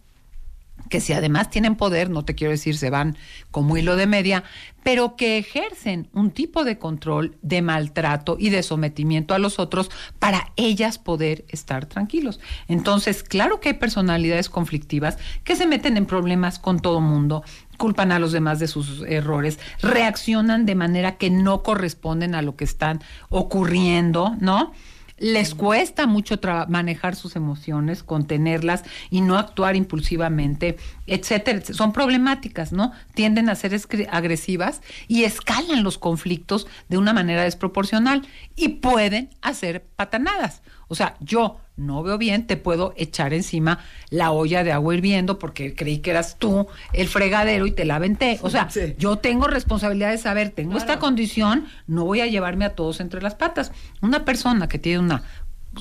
[0.90, 3.18] que si además tienen poder, no te quiero decir se van
[3.52, 4.44] como hilo de media,
[4.84, 9.92] pero que ejercen un tipo de control, de maltrato y de sometimiento a los otros
[10.20, 12.40] para ellas poder estar tranquilos.
[12.68, 17.44] Entonces, claro que hay personalidades conflictivas que se meten en problemas con todo mundo,
[17.78, 22.56] culpan a los demás de sus errores, reaccionan de manera que no corresponden a lo
[22.56, 24.74] que están ocurriendo, ¿no?
[25.20, 30.78] Les cuesta mucho manejar sus emociones, contenerlas y no actuar impulsivamente,
[31.08, 31.62] etcétera.
[31.74, 32.92] Son problemáticas, ¿no?
[33.14, 33.80] Tienden a ser
[34.10, 40.62] agresivas y escalan los conflictos de una manera desproporcional y pueden hacer patanadas.
[40.90, 45.40] O sea, yo no veo bien, te puedo echar encima la olla de agua hirviendo
[45.40, 48.40] porque creí que eras tú el fregadero y te la aventé.
[48.42, 48.96] O sea, Sí.
[48.98, 53.22] yo tengo responsabilidad de saber, tengo esta condición, no voy a llevarme a todos entre
[53.22, 53.72] las patas.
[54.02, 55.24] Una persona que tiene una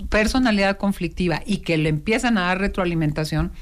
[0.09, 3.53] personalidad conflictiva y que le empiezan a dar retroalimentación,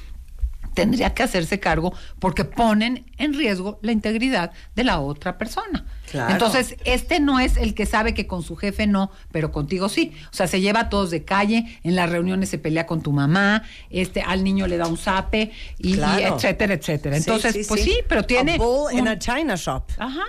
[0.77, 5.87] tendría que hacerse cargo porque ponen en riesgo la integridad de la otra persona.
[6.11, 6.33] Claro.
[6.33, 10.13] Entonces, este no es el que sabe que con su jefe no, pero contigo sí.
[10.31, 13.11] O sea, se lleva a todos de calle, en las reuniones se pelea con tu
[13.11, 17.17] mamá, este al niño le da un zape y, etcétera, etcétera.
[17.17, 19.85] Entonces, sí, pues sí, pero tiene A bull in un- a china shop.
[19.99, 20.23] Ajá.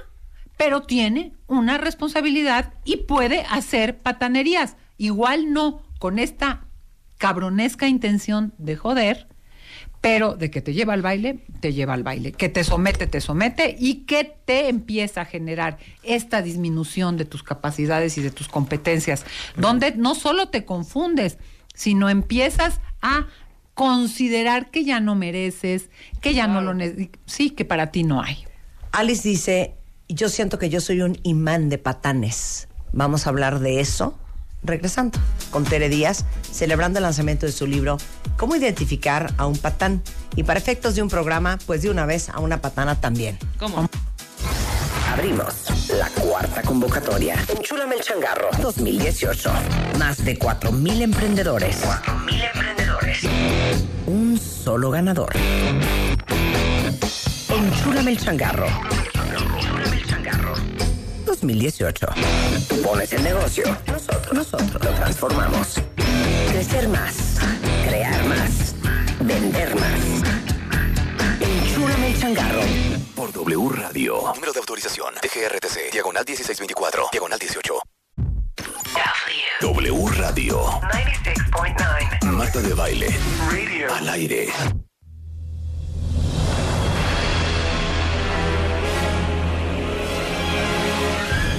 [0.57, 4.75] Pero tiene una responsabilidad y puede hacer patanerías.
[4.97, 6.63] Igual no con esta
[7.17, 9.26] cabronesca intención de joder,
[10.07, 12.31] Pero de que te lleva al baile, te lleva al baile.
[12.31, 17.43] Que te somete, te somete y que te empieza a generar esta disminución de tus
[17.43, 19.25] capacidades y de tus competencias,
[19.57, 21.37] donde no solo te confundes,
[21.73, 23.27] sino empiezas a
[23.73, 25.89] considerar que ya no mereces,
[26.21, 28.45] que ya no lo necesitas, sí, que para ti no hay.
[28.93, 29.75] Alice dice,
[30.07, 32.69] yo siento que yo soy un imán de patanes.
[32.93, 34.17] Vamos a hablar de eso
[34.67, 37.97] regresando con Tere Díaz, celebrando el lanzamiento de su libro
[38.37, 40.03] Cómo identificar a un patán.
[40.35, 43.39] Y para efectos de un programa, pues de una vez a una patana también.
[43.57, 43.89] ¿Cómo?
[45.11, 47.35] Abrimos la cuarta convocatoria.
[47.49, 49.51] Enchúlame el changarro 2018.
[49.97, 51.83] Más de 4.000 emprendedores.
[51.83, 53.23] 4.000 emprendedores.
[54.05, 55.33] Un solo ganador.
[57.49, 58.67] Enchúlame el changarro.
[58.67, 59.66] Enchúlame el changarro.
[61.41, 62.07] 2018.
[62.67, 63.63] Tú pones el negocio.
[63.85, 65.81] Nosotros, nosotros lo transformamos.
[66.51, 67.37] Crecer más.
[67.87, 68.75] Crear más.
[69.19, 70.01] Vender más.
[71.39, 72.61] Enchúlame el changarro.
[73.15, 74.33] Por W Radio.
[74.33, 75.13] Número de autorización.
[75.21, 75.91] DGRTC.
[75.91, 77.09] Diagonal 1624.
[77.11, 77.73] Diagonal 18.
[79.61, 80.65] W Radio.
[80.65, 82.31] 96.9.
[82.31, 83.07] Marta de baile.
[83.95, 84.47] Al aire.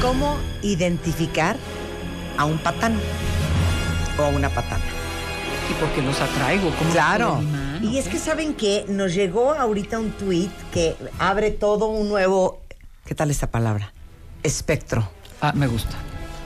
[0.09, 1.59] ¿Cómo identificar
[2.38, 2.99] a un patán
[4.18, 4.83] o a una patana?
[5.71, 7.42] Y porque los atraigo, como Claro.
[7.83, 12.62] Y es que saben que nos llegó ahorita un tweet que abre todo un nuevo,
[13.05, 13.92] ¿qué tal esta palabra?
[14.42, 15.07] Espectro.
[15.42, 15.94] Ah, me gusta.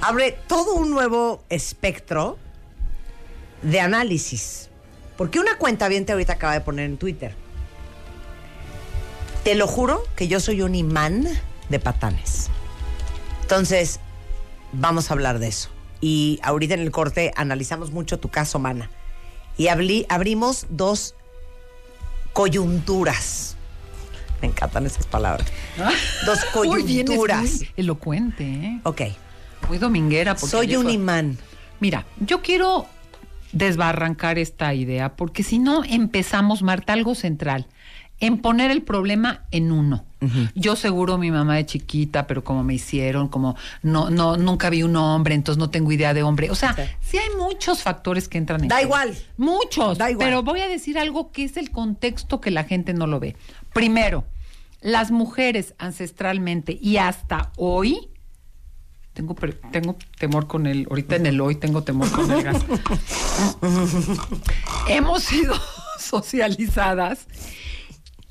[0.00, 2.38] Abre todo un nuevo espectro
[3.62, 4.70] de análisis.
[5.16, 7.36] Porque una cuenta bien ahorita acaba de poner en Twitter.
[9.44, 11.28] Te lo juro que yo soy un imán
[11.68, 12.50] de patanes.
[13.42, 14.00] Entonces,
[14.72, 15.68] vamos a hablar de eso.
[16.00, 18.90] Y ahorita en el corte analizamos mucho tu caso, Mana.
[19.58, 21.14] Y abrí- abrimos dos
[22.32, 23.56] coyunturas.
[24.40, 25.46] Me encantan esas palabras.
[26.26, 27.42] Dos Uy, coyunturas.
[27.58, 28.80] muy elocuente, ¿eh?
[28.82, 29.02] Ok.
[29.68, 30.34] Muy dominguera.
[30.34, 31.38] porque Soy un imán.
[31.78, 32.86] Mira, yo quiero
[33.52, 37.66] desbarrancar esta idea, porque si no empezamos, Marta, algo central,
[38.22, 40.04] en poner el problema en uno.
[40.54, 44.84] Yo seguro mi mamá de chiquita, pero como me hicieron, como no, no, nunca vi
[44.84, 46.48] un hombre, entonces no tengo idea de hombre.
[46.48, 46.82] O sea, Sí.
[47.00, 49.18] sí, hay muchos factores que entran en Da igual.
[49.36, 49.98] Muchos.
[49.98, 50.28] Da igual.
[50.28, 53.34] Pero voy a decir algo que es el contexto que la gente no lo ve.
[53.74, 54.24] Primero,
[54.80, 58.10] las mujeres ancestralmente y hasta hoy
[59.14, 59.34] tengo,
[59.72, 62.62] tengo temor con el, ahorita en el hoy tengo temor con el gas.
[64.88, 65.54] Hemos sido
[65.98, 67.26] socializadas.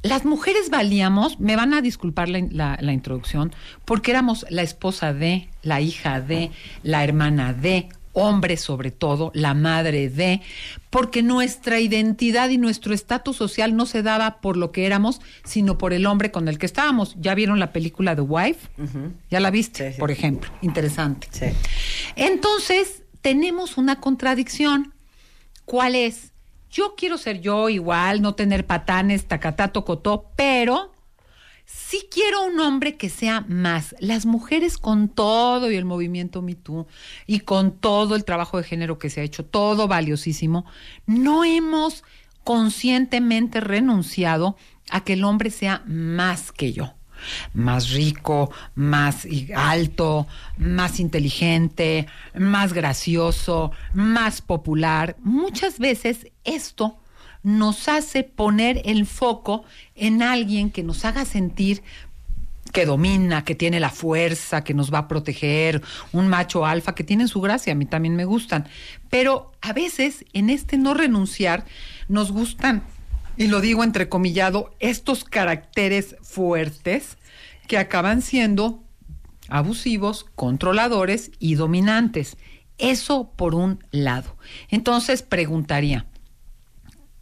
[0.04, 3.54] Las mujeres valíamos, me van a disculpar la, la- la introducción,
[3.86, 6.50] porque éramos la esposa de, la hija de,
[6.84, 10.42] la hermana de, hombre sobre todo, la madre de,
[10.90, 15.78] porque nuestra identidad y nuestro estatus social no se daba por lo que éramos, sino
[15.78, 17.16] por el hombre con el que estábamos.
[17.22, 18.68] ¿Ya vieron la película The Wife?
[19.30, 19.90] ¿Ya la viste?
[19.90, 20.00] Sí, sí.
[20.00, 20.52] Por ejemplo.
[20.62, 21.28] Interesante.
[21.32, 21.46] Sí.
[22.16, 24.94] Entonces, tenemos una contradicción.
[25.66, 26.31] ¿Cuál es?
[26.72, 30.94] Yo quiero ser yo igual, no tener patanes, tacatá, tocotó, pero
[31.66, 33.94] sí quiero un hombre que sea más.
[34.00, 36.88] Las mujeres con todo y el movimiento Me Too
[37.28, 40.66] y con todo el trabajo de género que se ha hecho, todo valiosísimo,
[41.06, 42.04] no hemos
[42.44, 44.56] conscientemente renunciado
[44.90, 46.94] a que el hombre sea más que yo
[47.54, 55.16] más rico, más alto, más inteligente, más gracioso, más popular.
[55.24, 56.98] Muchas veces esto
[57.44, 59.64] nos hace poner el foco
[59.96, 61.82] en alguien que nos haga sentir
[62.72, 65.82] que domina, que tiene la fuerza, que nos va a proteger,
[66.14, 68.68] un macho alfa que tienen su gracia, a mí también me gustan.
[69.10, 71.66] Pero a veces en este no renunciar
[72.08, 72.84] nos gustan,
[73.38, 77.18] y lo digo entrecomillado, estos caracteres fuertes
[77.68, 78.84] que acaban siendo
[79.48, 82.38] abusivos, controladores y dominantes.
[82.78, 84.38] Eso por un lado.
[84.70, 86.08] Entonces preguntaría,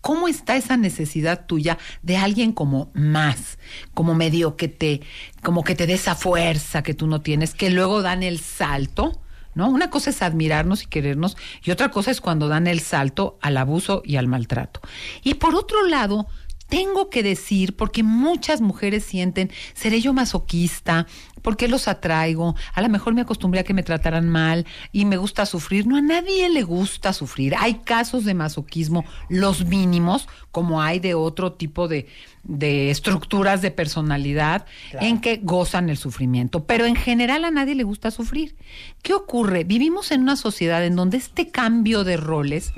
[0.02, 3.60] ¿Cómo está esa necesidad tuya de alguien como más,
[3.94, 5.02] como medio que te,
[5.44, 9.20] como que te dé esa fuerza que tú no tienes, que luego dan el salto,
[9.60, 9.70] ¿no?
[9.70, 13.58] Una cosa es admirarnos y querernos, y otra cosa es cuando dan el salto al
[13.58, 14.82] abuso y al maltrato.
[15.24, 16.26] Y por otro lado,
[16.70, 21.08] tengo que decir, porque muchas mujeres sienten, seré yo masoquista,
[21.42, 22.56] ¿por qué los atraigo?
[22.74, 25.88] A lo mejor me acostumbré a que me trataran mal y me gusta sufrir.
[25.88, 27.56] No, a nadie le gusta sufrir.
[27.58, 32.08] Hay casos de masoquismo, los mínimos, como hay de otro tipo de,
[32.44, 34.66] de estructuras de personalidad
[35.02, 36.66] en que gozan el sufrimiento.
[36.66, 38.56] Pero en general a nadie le gusta sufrir.
[39.02, 39.64] ¿Qué ocurre?
[39.64, 42.74] Vivimos en una sociedad en donde este cambio de roles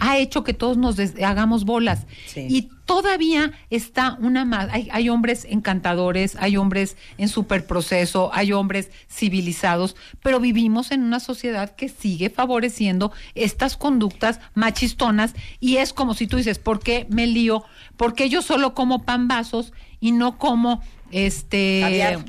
[0.00, 2.06] ha hecho que todos nos hagamos bolas.
[2.26, 2.46] Sí.
[2.48, 4.68] Y todavía está una más.
[4.70, 11.20] Hay, hay hombres encantadores, hay hombres en superproceso, hay hombres civilizados, pero vivimos en una
[11.20, 17.06] sociedad que sigue favoreciendo estas conductas machistonas y es como si tú dices, ¿por qué
[17.10, 17.64] me lío?
[17.96, 22.24] ¿Por qué yo solo como pambazos y no como este Caviar.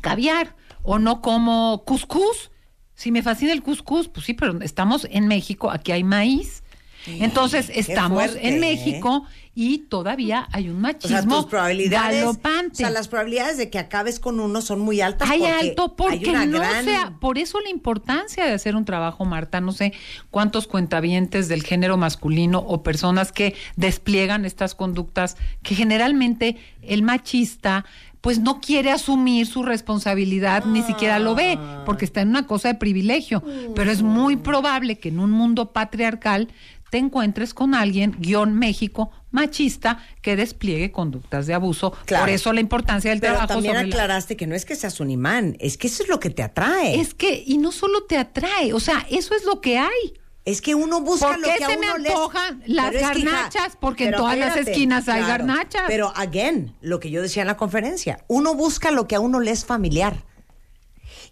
[0.00, 2.50] caviar o no como cuscús.
[2.94, 6.61] Si me fascina el cuscús, pues sí, pero estamos en México, aquí hay maíz.
[7.06, 8.60] Entonces estamos fuerte, en ¿eh?
[8.60, 12.72] México y todavía hay un O sea, machismo tus probabilidades, galopante.
[12.72, 15.28] o sea, las probabilidades de que acabes con uno son muy altas.
[15.28, 18.84] Hay porque alto porque hay no gran- sea, por eso la importancia de hacer un
[18.86, 19.92] trabajo, Marta, no sé
[20.30, 27.84] cuántos cuentavientes del género masculino o personas que despliegan estas conductas que generalmente el machista
[28.22, 32.68] pues no quiere asumir su responsabilidad, ni siquiera lo ve, porque está en una cosa
[32.68, 33.42] de privilegio.
[33.74, 36.46] Pero es muy probable que en un mundo patriarcal
[36.92, 41.94] te encuentres con alguien, guion México, machista, que despliegue conductas de abuso.
[42.04, 42.24] Claro.
[42.24, 44.76] Por eso la importancia del Pero trabajo también sobre la- aclaraste que no es que
[44.76, 47.00] seas un imán, es que eso es lo que te atrae.
[47.00, 50.12] es que, y no solo te atrae, o sea, eso es lo que hay.
[50.44, 52.98] Es que uno busca ¿Por lo que a se me uno les- antojan las Pero
[52.98, 53.76] es que, garnachas?
[53.80, 55.84] Porque en todas las esquinas hay garnachas.
[55.86, 59.40] Pero, again, lo que yo decía en la conferencia, uno busca lo que a uno
[59.40, 60.24] le es familiar.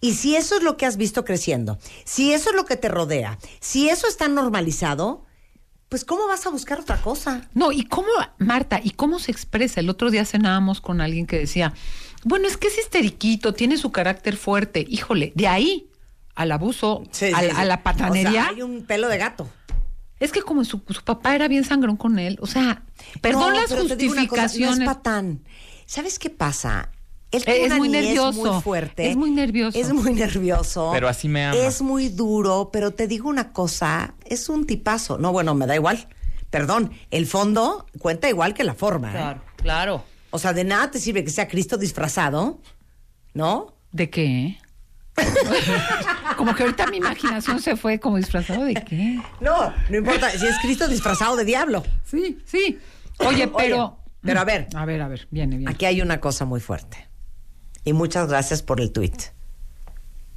[0.01, 2.89] Y si eso es lo que has visto creciendo, si eso es lo que te
[2.89, 5.27] rodea, si eso está normalizado,
[5.91, 7.49] pues ¿cómo vas a buscar otra cosa?
[7.53, 9.81] No, y cómo, Marta, y cómo se expresa.
[9.81, 11.75] El otro día cenábamos con alguien que decía,
[12.25, 14.87] bueno, es que es histeriquito, tiene su carácter fuerte.
[14.89, 15.89] Híjole, de ahí
[16.35, 17.03] al abuso,
[17.35, 18.31] al- a, la patanería.
[18.31, 19.51] O sea, hay un pelo de gato.
[20.21, 22.83] Es que como su, su papá era bien sangrón con él, o sea,
[23.21, 24.79] perdón No, las una cosa, justificaciones.
[24.79, 25.41] no es patán.
[25.87, 26.91] ¿Sabes qué pasa?
[27.33, 28.53] Él Es tiene una muy niñez nervioso.
[28.53, 29.11] muy fuerte.
[29.11, 29.79] Es muy nervioso.
[29.79, 30.91] Es muy nervioso.
[30.93, 31.57] Pero así me ama.
[31.57, 35.17] Es muy duro, pero te digo una cosa, es un tipazo.
[35.19, 36.09] No, bueno, me da igual.
[36.51, 39.09] Perdón, el fondo cuenta igual que la forma.
[39.11, 39.13] ¿eh?
[39.13, 40.05] Claro, claro.
[40.31, 42.61] O sea, de nada te sirve que sea Cristo disfrazado,
[43.35, 43.75] ¿no?
[43.93, 44.59] ¿De qué?
[46.37, 49.21] como que ahorita mi imaginación se fue como disfrazado de qué.
[49.41, 51.85] No, no importa si es Cristo disfrazado de diablo.
[52.05, 52.79] Sí, sí.
[53.19, 53.99] Oye, pero.
[54.23, 54.69] pero a ver.
[54.75, 55.71] A ver, a ver, viene, viene.
[55.71, 57.09] Aquí hay una cosa muy fuerte.
[57.85, 59.13] Y muchas gracias por el tweet.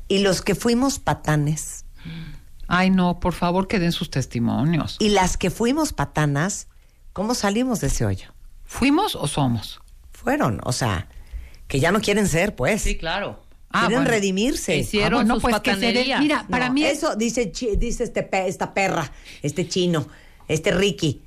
[0.07, 1.85] Y los que fuimos patanes
[2.67, 4.95] Ay, no, por favor, que den sus testimonios.
[4.99, 6.67] y las que fuimos patanas,
[7.11, 8.33] ¿cómo salimos de ese hoyo?
[8.63, 9.81] ¿Fuimos o somos?
[10.11, 11.07] Fueron, o sea,
[11.67, 12.81] que ya no quieren ser, pues.
[12.81, 13.43] Sí, claro.
[13.69, 14.11] Ah, quieren bueno.
[14.11, 14.77] redimirse.
[14.77, 17.75] Hicieron Ah, bueno, sus pues que se mira, para No, mí es- eso dice chi-
[17.75, 20.07] dice este pe- esta perra, este chino,
[20.47, 21.21] este Ricky.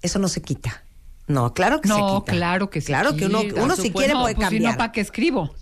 [0.00, 0.84] Eso no se quita.
[1.26, 2.32] No, claro que se No, quita.
[2.32, 2.86] claro que sí.
[2.88, 4.72] Claro que uno, uno si quiere No, puede pues, si cambiar.
[4.74, 5.54] no, ¿para qué escribo?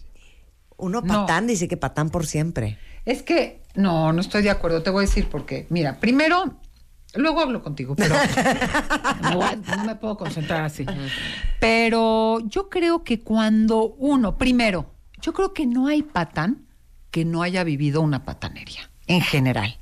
[0.77, 1.21] Uno No.
[1.27, 2.79] patán dice que patán por siempre.
[3.05, 4.83] Es que, no, no estoy de acuerdo.
[4.83, 5.67] Te voy a decir por qué.
[5.71, 6.59] Mira, primero,
[7.15, 8.15] luego hablo contigo, pero
[9.23, 9.41] no,
[9.77, 10.85] no me puedo concentrar así.
[11.61, 16.67] Pero yo creo que cuando uno, primero, yo creo que no hay patán
[17.11, 19.79] que no haya vivido una patanería, en general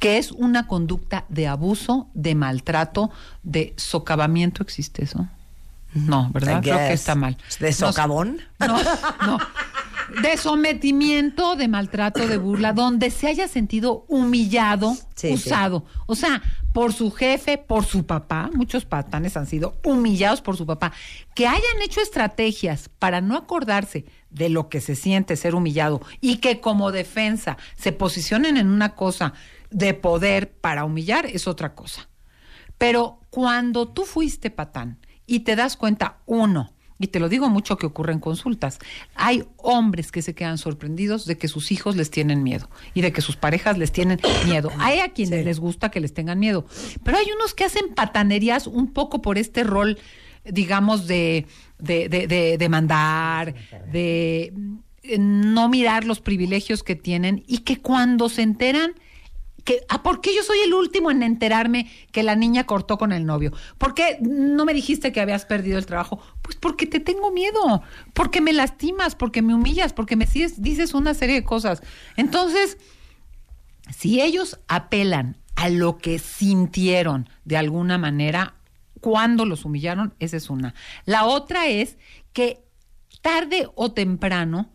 [0.00, 3.10] que es una conducta de abuso, de maltrato,
[3.42, 5.28] de socavamiento, ¿existe eso?
[5.94, 6.62] No, ¿verdad?
[6.62, 7.36] Creo que está mal.
[7.60, 8.40] ¿De socavón?
[8.58, 8.78] no,
[9.26, 9.38] no.
[10.22, 15.32] De sometimiento, de maltrato, de burla, donde se haya sentido humillado, Sí, sí.
[15.34, 15.84] usado.
[16.06, 20.66] O sea, por su jefe, por su papá, muchos patanes han sido humillados por su
[20.66, 20.92] papá,
[21.34, 26.36] que hayan hecho estrategias para no acordarse de lo que se siente ser humillado y
[26.38, 29.34] que como defensa se posicionen en una cosa
[29.72, 32.08] de poder para humillar es otra cosa.
[32.78, 37.76] Pero cuando tú fuiste patán y te das cuenta, uno, y te lo digo mucho
[37.78, 38.78] que ocurre en consultas,
[39.14, 43.12] hay hombres que se quedan sorprendidos de que sus hijos les tienen miedo y de
[43.12, 44.70] que sus parejas les tienen miedo.
[44.78, 46.64] Hay a quienes les gusta que les tengan miedo,
[47.02, 49.98] pero hay unos que hacen patanerías un poco por este rol,
[50.44, 51.46] digamos, de,
[51.78, 53.54] de, de, de- de mandar,
[53.92, 54.52] de
[55.02, 58.92] eh, no mirar los privilegios que tienen y que cuando se enteran
[59.64, 63.12] que, ah, ¿por qué yo soy el último en enterarme que la niña cortó con
[63.12, 63.52] el novio?
[63.78, 66.20] ¿Por qué no me dijiste que habías perdido el trabajo?
[66.42, 70.94] Pues porque te tengo miedo, porque me lastimas, porque me humillas, porque me dices, dices
[70.94, 71.82] una serie de cosas.
[72.16, 72.78] Entonces,
[73.96, 78.54] si ellos apelan a lo que sintieron de alguna manera
[79.00, 80.74] cuando los humillaron, esa es una.
[81.04, 81.98] La otra es
[82.32, 82.64] que
[83.20, 84.71] tarde o temprano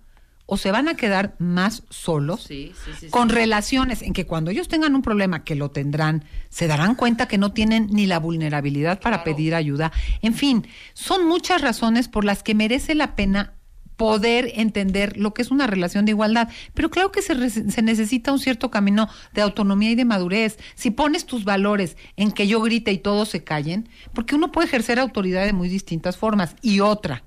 [0.48, 3.10] o se van a quedar más solos Sí, sí, sí, sí.
[3.10, 7.28] con relaciones en que cuando ellos tengan un problema, que lo tendrán, se darán cuenta
[7.28, 9.92] que no tienen ni la vulnerabilidad para pedir ayuda.
[10.22, 13.54] En fin, son muchas razones por las que merece la pena
[13.98, 16.50] poder entender lo que es una relación de igualdad.
[16.74, 20.58] Pero claro que se, se necesita un cierto camino de autonomía y de madurez.
[20.76, 24.68] Si pones tus valores en que yo grite y todos se callen, porque uno puede
[24.68, 26.56] ejercer autoridad de muy distintas formas.
[26.62, 27.24] Y otra,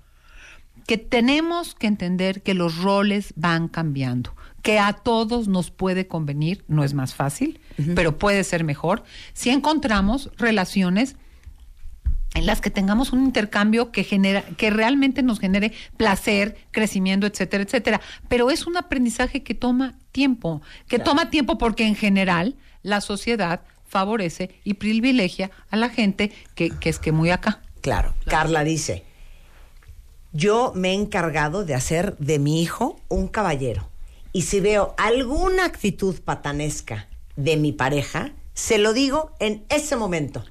[0.91, 6.65] que tenemos que entender que los roles van cambiando, que a todos nos puede convenir,
[6.67, 7.61] no es más fácil,
[7.95, 11.15] pero puede ser mejor, si encontramos relaciones
[12.35, 17.63] en las que tengamos un intercambio que genera, que realmente nos genere placer, crecimiento, etcétera,
[17.63, 18.01] etcétera.
[18.29, 23.61] Pero es un aprendizaje que toma tiempo, que toma tiempo porque en general la sociedad
[23.87, 27.61] favorece y privilegia a la gente que, que es que muy acá.
[27.81, 28.17] Claro.
[28.27, 29.05] Carla dice,
[30.33, 33.89] yo me he encargado de hacer de mi hijo un caballero.
[34.33, 40.45] Y si veo alguna actitud patanesca de mi pareja, se lo digo en ese momento.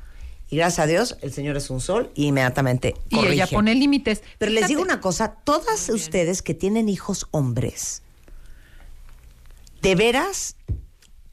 [0.50, 3.34] Y gracias a Dios, el Señor es un sol y inmediatamente Y corrige.
[3.36, 4.24] ella pone límites.
[4.38, 8.02] Pero les digo una cosa, todas ustedes que tienen hijos hombres,
[9.82, 10.56] de veras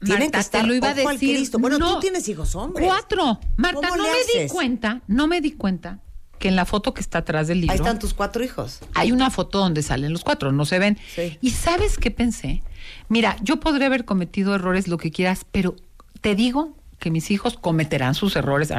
[0.05, 1.35] tienen que estar te lo iba a decir.
[1.35, 1.57] Cristo.
[1.59, 2.85] Bueno, No, tú tienes hijos hombres.
[2.85, 3.39] Cuatro.
[3.57, 5.99] Marta, ¿Cómo no me di cuenta, no me di cuenta
[6.39, 8.79] que en la foto que está atrás del libro Ahí están tus cuatro hijos.
[8.93, 10.97] hay una foto donde salen los cuatro, no se ven.
[11.15, 11.37] Sí.
[11.41, 12.61] Y sabes qué pensé?
[13.09, 15.75] Mira, yo podré haber cometido errores, lo que quieras, pero
[16.21, 18.71] te digo que mis hijos cometerán sus errores,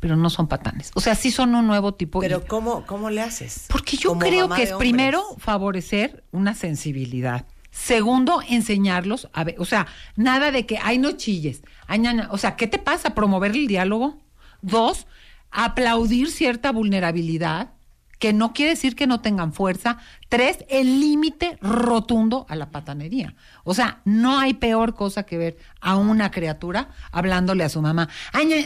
[0.00, 0.90] pero no son patanes.
[0.94, 2.20] O sea, sí son un nuevo tipo.
[2.20, 3.66] Pero y- ¿cómo, cómo le haces?
[3.68, 4.78] porque yo Como creo que es hombres.
[4.90, 7.46] primero favorecer una sensibilidad.
[7.70, 11.62] Segundo, enseñarlos a ver, o sea, nada de que, ay, no chilles.
[11.86, 12.02] Ay.
[12.30, 13.14] O sea, ¿qué te pasa?
[13.14, 14.18] Promover el diálogo.
[14.62, 15.06] Dos,
[15.50, 17.72] aplaudir cierta vulnerabilidad,
[18.18, 19.98] que no quiere decir que no tengan fuerza.
[20.28, 23.34] Tres, el límite rotundo a la patanería.
[23.64, 28.08] O sea, no hay peor cosa que ver a una criatura hablándole a su mamá.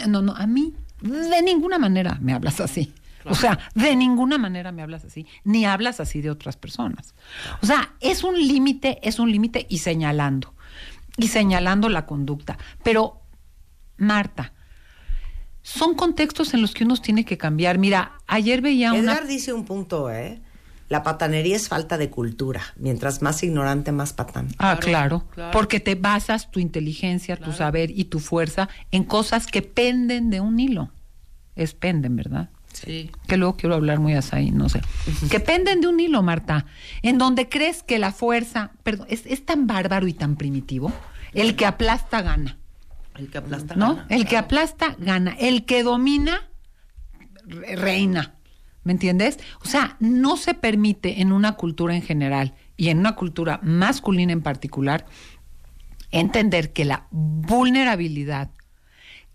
[0.09, 2.95] No, no, a mí de ninguna manera me hablas así.
[3.25, 7.15] O sea, de ninguna manera me hablas así, ni hablas así de otras personas.
[7.61, 10.55] O sea, es un límite, es un límite y señalando,
[11.17, 12.59] y señalando la conducta.
[12.83, 13.21] Pero,
[13.97, 14.55] Marta,
[15.63, 17.79] son contextos en los que uno tiene que cambiar.
[17.79, 19.13] Mira, ayer veía una...
[19.13, 20.41] Edgar dice un punto, ¿eh?
[20.89, 22.61] La patanería es falta de cultura.
[22.77, 24.49] Mientras más ignorante, más patán.
[24.59, 25.51] Ah, claro, claro.
[25.53, 30.41] Porque te basas tu inteligencia, tu saber y tu fuerza en cosas que penden de
[30.41, 30.91] un hilo.
[31.57, 32.51] Es penden, ¿verdad?
[32.73, 33.11] Sí.
[33.29, 34.81] que luego quiero hablar muy así, no sé,
[35.31, 36.65] que penden de un hilo, Marta,
[37.03, 40.91] en donde crees que la fuerza, perdón, es, es tan bárbaro y tan primitivo,
[41.35, 42.59] el que aplasta gana,
[43.17, 43.75] El que aplasta.
[43.75, 43.97] ¿no?
[43.97, 46.49] gana, el que aplasta gana, el que domina
[47.45, 48.35] re- reina,
[48.85, 49.39] ¿me entiendes?
[49.63, 54.33] O sea, no se permite en una cultura en general y en una cultura masculina
[54.33, 55.07] en particular
[56.11, 58.51] entender que la vulnerabilidad,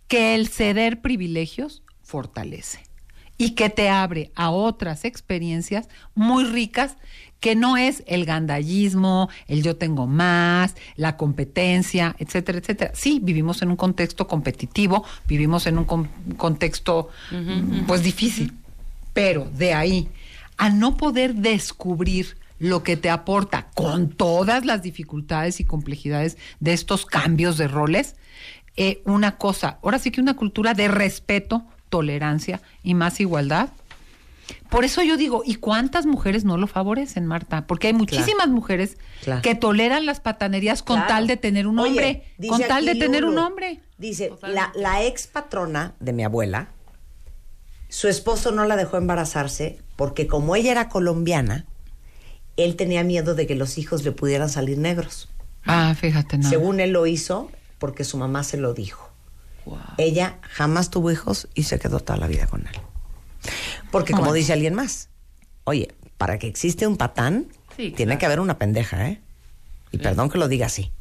[0.08, 2.84] que el ceder privilegios fortalece
[3.38, 6.98] y que te abre a otras experiencias muy ricas
[7.40, 12.92] que no es el gandallismo, el yo tengo más, la competencia, etcétera, etcétera.
[12.96, 17.10] Sí, vivimos en un contexto competitivo, vivimos en un con- contexto
[17.86, 18.54] pues difícil,
[19.14, 20.08] pero de ahí
[20.58, 26.74] a no poder descubrir lo que te aporta con todas las dificultades y complejidades de
[26.74, 28.16] estos cambios de roles,
[28.78, 33.70] eh, una cosa, ahora sí que una cultura de respeto, tolerancia y más igualdad.
[34.70, 37.66] Por eso yo digo, ¿y cuántas mujeres no lo favorecen, Marta?
[37.68, 39.42] Porque hay muchísimas mujeres Claro.
[39.42, 41.08] que toleran las patanerías con Claro.
[41.10, 43.82] tal de tener un Oye, hombre, con tal de tener un hombre.
[43.98, 44.32] Dice,
[44.76, 46.70] la ex patrona de mi abuela,
[47.90, 51.66] su esposo no la dejó embarazarse porque como ella era colombiana,
[52.58, 55.30] él tenía miedo de que los hijos le pudieran salir negros.
[55.66, 56.50] Ah, fíjate, no.
[56.50, 59.12] Según él lo hizo porque su mamá se lo dijo.
[59.98, 62.76] Ella jamás tuvo hijos y se quedó toda la vida con él.
[63.92, 64.34] Porque como Bueno.
[64.36, 65.10] dice alguien más,
[65.64, 68.20] oye, para que existe un patán, Sí, tiene claro.
[68.20, 69.22] que haber una pendeja, ¿eh?
[69.92, 70.92] Y perdón que lo diga así.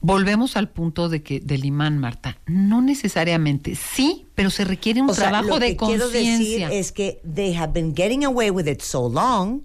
[0.00, 2.38] Volvemos al punto de que del imán, Marta.
[2.46, 6.36] No necesariamente, sí, pero se requiere un O sea, trabajo lo de que quiero decir
[6.36, 6.68] conciencia.
[6.70, 9.62] es que they have been getting away with it so long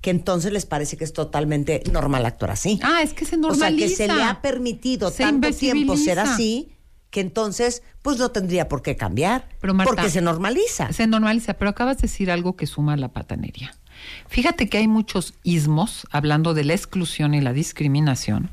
[0.00, 2.78] que entonces les parece que es totalmente normal actuar así.
[2.82, 3.86] Ah, es que se O sea, normaliza.
[3.88, 6.70] que se le ha permitido Se tanto tiempo ser así
[7.10, 9.48] que entonces pues no tendría por qué cambiar.
[9.60, 10.92] Pero, Marta, porque se normaliza.
[10.92, 13.74] Se normaliza, pero acabas de decir algo que suma la patanería.
[14.28, 18.50] Fíjate que hay muchos ismos hablando de la exclusión y la discriminación,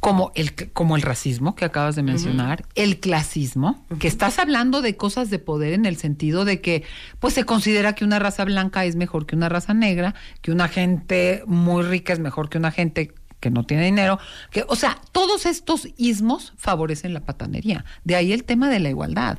[0.00, 4.96] como el, como el racismo que acabas de mencionar, el clasismo, que estás hablando de
[4.96, 6.84] cosas de poder en el sentido de que
[7.18, 10.68] pues se considera que una raza blanca es mejor que una raza negra, que una
[10.68, 14.18] gente muy rica es mejor que una gente que no tiene dinero,
[14.50, 17.84] que o sea, todos estos ismos favorecen la patanería.
[18.04, 19.38] De ahí el tema de la igualdad,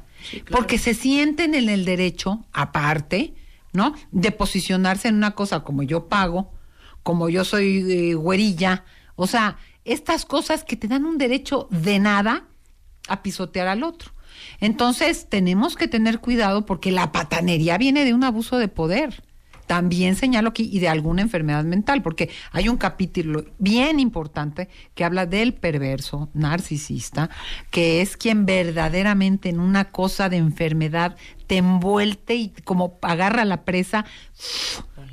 [0.49, 3.33] porque se sienten en el derecho aparte,
[3.73, 3.93] ¿no?
[4.11, 6.53] De posicionarse en una cosa como yo pago
[7.03, 8.83] como yo soy eh, güerilla.
[9.15, 12.45] O sea, estas cosas que te dan un derecho de nada
[13.07, 14.11] a pisotear al otro.
[14.59, 19.23] Entonces, tenemos que tener cuidado porque la patanería viene de un abuso de poder.
[19.69, 25.05] También señalo aquí y de alguna enfermedad mental, porque hay un capítulo bien importante que
[25.05, 27.29] habla del perverso narcisista,
[27.69, 33.63] que es quien verdaderamente en una cosa de enfermedad te envuelte y como agarra la
[33.63, 34.05] presa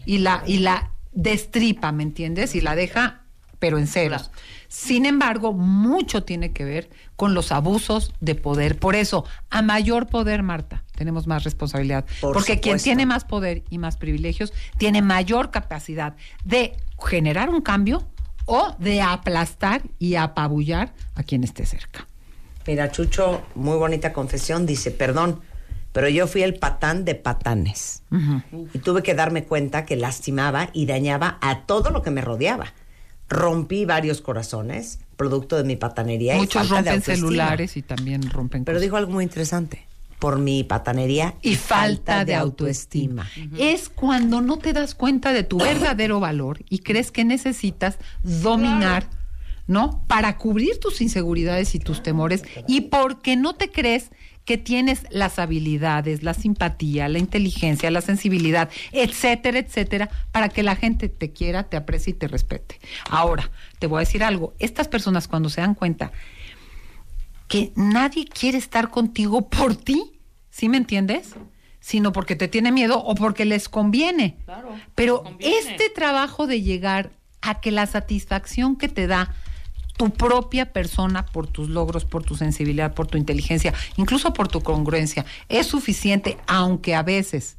[0.07, 2.55] y la, y la destripa, ¿me entiendes?
[2.55, 3.25] Y la deja,
[3.59, 4.31] pero en ceros.
[4.69, 8.79] Sin embargo, mucho tiene que ver con los abusos de poder.
[8.79, 12.05] Por eso, a mayor poder, Marta, tenemos más responsabilidad.
[12.21, 16.77] Por Porque quien tiene más poder y más privilegios tiene mayor capacidad de
[17.07, 18.09] generar un cambio
[18.47, 22.07] o de aplastar y apabullar a quien esté cerca.
[22.67, 25.41] Mira, Chucho, muy bonita confesión, dice, perdón,
[25.93, 28.03] pero yo fui el patán de patanes.
[28.75, 32.73] Y tuve que darme cuenta que lastimaba y dañaba a todo lo que me rodeaba.
[33.29, 36.37] Rompí varios corazones, producto de mi patanería.
[36.37, 37.17] y Muchos falta de rompen autoestima.
[37.17, 38.83] celulares y también rompen Pero cosas.
[38.83, 39.86] dijo algo muy interesante.
[40.19, 43.29] Por mi patanería y falta de autoestima.
[43.59, 49.09] Es cuando no te das cuenta de tu verdadero valor y crees que necesitas dominar,
[49.67, 50.03] ¿no?
[50.07, 54.11] Para cubrir tus inseguridades y tus temores y porque no te crees
[54.47, 60.77] que tienes las habilidades, la simpatía, la inteligencia, la sensibilidad, etcétera, etcétera, para que la
[60.77, 62.79] gente te quiera, te aprecie y te respete.
[63.11, 63.51] Ahora,
[63.81, 66.13] te voy a decir algo, estas personas cuando se dan cuenta
[67.49, 70.21] que nadie quiere estar contigo por ti,
[70.51, 71.35] ¿sí me entiendes?
[71.81, 74.39] Sino porque te tiene miedo o porque les conviene.
[74.95, 79.35] Pero este trabajo de llegar a que la satisfacción que te da
[79.97, 84.63] tu propia persona por tus logros, por tu sensibilidad, por tu inteligencia, incluso por tu
[84.63, 87.57] congruencia, es suficiente, aunque a veces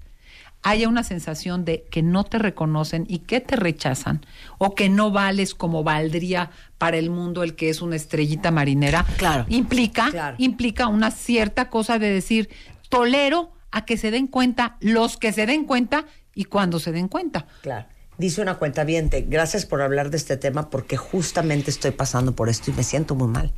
[0.63, 4.25] haya una sensación de que no te reconocen y que te rechazan
[4.57, 9.05] o que no vales como valdría para el mundo el que es una estrellita marinera,
[9.17, 9.45] Claro.
[9.49, 10.35] implica Claro.
[10.39, 12.49] implica una cierta cosa de decir
[12.89, 16.05] tolero a que se den cuenta los que se den cuenta
[16.35, 17.45] y cuando se den cuenta.
[17.61, 17.85] Claro.
[18.17, 22.71] Dice una cuenta gracias por hablar de este tema porque justamente estoy pasando por esto
[22.71, 23.53] y me siento muy mal.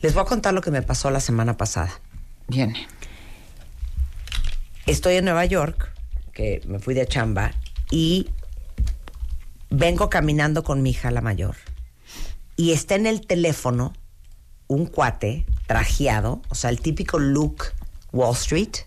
[0.00, 1.90] Les voy a contar lo que me pasó la semana pasada.
[2.48, 2.86] Viene.
[4.86, 5.92] Estoy en Nueva York,
[6.66, 7.52] me fui de chamba,
[7.90, 8.30] y
[9.70, 11.56] vengo caminando con mi hija la mayor.
[12.56, 13.92] Y está en el teléfono
[14.66, 17.64] un cuate trajeado, o sea, el típico look
[18.12, 18.86] Wall Street,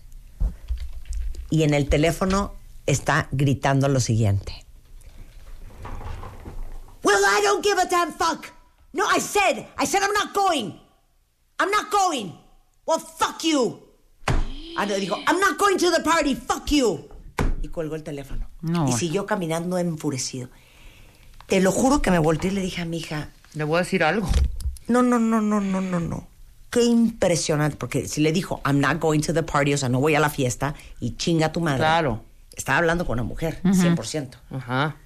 [1.50, 2.54] y en el teléfono
[2.86, 4.64] está gritando lo siguiente.
[7.04, 8.46] Well, I don't give a damn fuck.
[8.92, 10.78] No, I said, I said I'm not going.
[11.58, 12.32] I'm not going.
[12.86, 13.80] Well, fuck you.
[14.76, 17.11] Dijo, I'm not going to the party, fuck you.
[17.62, 18.48] Y colgó el teléfono.
[18.60, 18.88] No.
[18.88, 20.48] Y siguió caminando enfurecido.
[21.46, 23.78] Te lo juro que me volteé y le dije a mi hija, Le voy a
[23.80, 24.28] decir algo.
[24.88, 26.26] no, no, no, no, no, no, no.
[26.70, 30.00] Qué impresionante, porque si le dijo, I'm not going to the party, o sea, no
[30.00, 31.78] voy a la fiesta, y chinga tu madre.
[31.78, 32.24] Claro.
[32.56, 34.30] Estaba hablando con una mujer, 100%.
[34.50, 34.96] Ajá.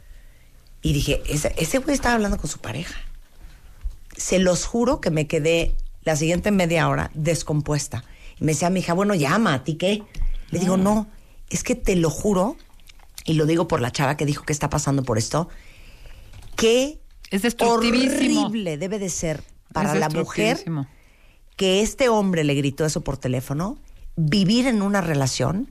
[0.83, 2.95] Y dije, ese, ese güey estaba hablando con su pareja.
[4.17, 8.05] Se los juro que me quedé la siguiente media hora descompuesta.
[8.39, 10.05] Y me decía mi hija, bueno, llama, ¿a ti qué?
[10.51, 11.09] Le digo, no,
[11.51, 12.57] es que te lo juro,
[13.25, 15.49] y lo digo por la chava que dijo que está pasando por esto,
[16.57, 19.43] que Es horrible debe de ser
[19.73, 20.65] para Es la mujer
[21.57, 23.79] que este hombre le gritó eso por teléfono,
[24.17, 25.71] vivir en una relación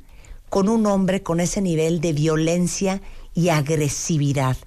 [0.50, 3.02] con un hombre con ese nivel de violencia
[3.34, 4.58] y agresividad.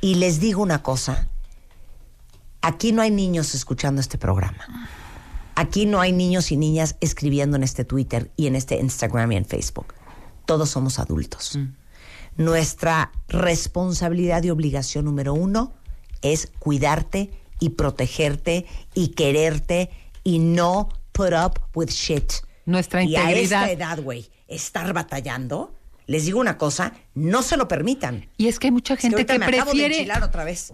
[0.00, 1.28] Y les digo una cosa,
[2.60, 4.88] aquí no hay niños escuchando este programa.
[5.54, 9.36] Aquí no hay niños y niñas escribiendo en este Twitter y en este Instagram y
[9.36, 9.94] en Facebook.
[10.44, 11.58] Todos somos adultos.
[12.36, 15.74] Nuestra responsabilidad y obligación número uno
[16.22, 17.30] es cuidarte
[17.60, 19.90] y protegerte y quererte
[20.24, 22.32] y no put up with shit.
[22.64, 23.70] Nuestra Y a integridad.
[23.70, 25.74] esta edad, güey, estar batallando,
[26.06, 28.28] les digo una cosa, no se lo permitan.
[28.36, 30.44] Y es que hay mucha Es que gente ahorita que, me acabo de prefiere otra
[30.44, 30.72] vez.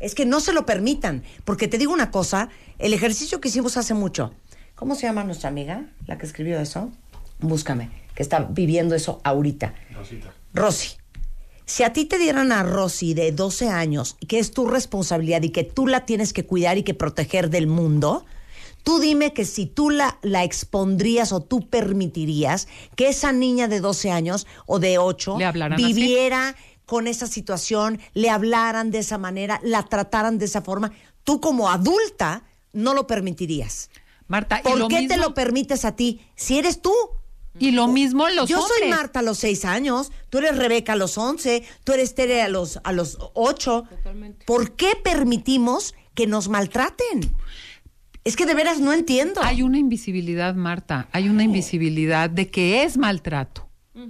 [0.00, 2.48] Es que no se lo permitan, porque te digo una cosa,
[2.78, 4.34] el ejercicio que hicimos hace mucho.
[4.74, 6.90] ¿Cómo se llama nuestra amiga, la que escribió eso?
[7.38, 9.74] Búscame, que está viviendo eso ahorita.
[10.52, 10.96] Rosy.
[11.66, 15.50] Si a ti te dieran a Rosy de 12 años, que es tu responsabilidad y
[15.50, 18.26] que tú la tienes que cuidar y que proteger del mundo,
[18.82, 23.80] tú dime que si tú la, la expondrías o tú permitirías que esa niña de
[23.80, 25.92] 12 años o de 8 Le hablaran así.
[25.92, 26.54] viviera
[26.84, 30.92] con esa situación, le hablaran de esa manera, la trataran de esa forma,
[31.24, 33.88] tú como adulta no lo permitirías.
[34.26, 36.20] Marta, y ¿Por lo qué te lo permites a ti?
[36.34, 36.92] Si eres tú,
[37.58, 38.78] Y lo mismo los Yo hombres.
[38.80, 42.42] soy Marta a los seis años, tú eres Rebeca a los once, tú eres Tere
[42.42, 43.84] a los, a los ocho.
[44.46, 47.20] ¿Por qué permitimos que nos maltraten?
[48.24, 49.42] Es que de veras no entiendo.
[49.42, 53.68] Hay una invisibilidad, Marta, hay una invisibilidad de que es maltrato.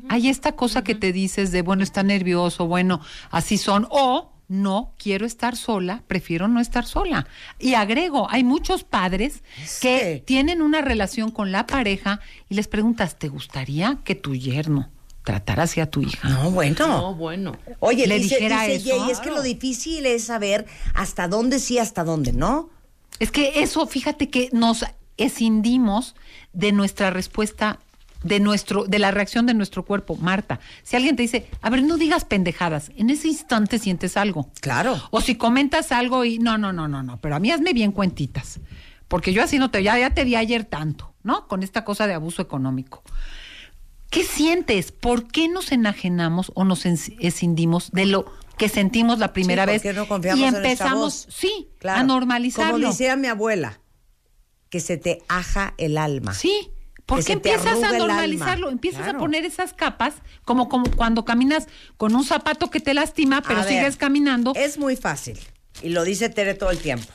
[0.09, 4.93] Hay esta cosa que te dices de, bueno, está nervioso, bueno, así son, o no
[4.99, 7.27] quiero estar sola, prefiero no estar sola.
[7.59, 12.55] Y agrego, hay muchos padres Es que que- tienen una relación con la pareja y
[12.55, 14.91] les preguntas, ¿te gustaría que tu yerno
[15.25, 16.29] tratara así a tu hija?
[16.29, 16.77] No, bueno.
[16.87, 17.57] No, bueno.
[17.81, 19.01] Oye, Le dice, dijera dice eso.
[19.01, 22.69] Jay, es que lo difícil es saber hasta dónde sí, hasta dónde no.
[23.21, 24.85] Es que eso, fíjate que nos
[25.17, 26.15] escindimos
[26.53, 27.79] de nuestra respuesta,
[28.25, 30.17] de nuestro, de la reacción de nuestro cuerpo.
[30.17, 34.51] Marta, si alguien te dice, a ver, no digas pendejadas, en ese instante sientes algo.
[34.61, 35.01] Claro.
[35.11, 37.93] O si comentas algo y no, no, no, no, no, pero a mí hazme bien
[37.93, 38.59] cuentitas.
[39.07, 41.47] Porque yo así no te, ya, ya te di ayer tanto, ¿no?
[41.47, 43.03] Con esta cosa de abuso económico.
[44.11, 44.93] ¿Qué sientes?
[44.93, 49.83] ¿Por qué nos enajenamos o nos escindimos de lo que sentimos la primera Sí, vez?
[49.83, 51.35] ¿por qué no confiamos y en empezamos, voz?
[51.35, 52.01] sí, Claro.
[52.01, 52.73] a normalizarlo.
[52.75, 53.81] Como decía mi abuela,
[54.71, 56.33] que se te aja el alma.
[56.33, 56.71] Sí.
[57.07, 58.71] ¿Por qué empiezas a normalizarlo?
[58.71, 59.19] Empiezas Claro.
[59.19, 63.61] a poner esas capas, como, como cuando caminas con un zapato que te lastima, pero
[63.61, 64.53] A ver, sigues caminando.
[64.57, 65.39] Es muy fácil.
[65.83, 67.07] Y lo dice Tere todo el tiempo.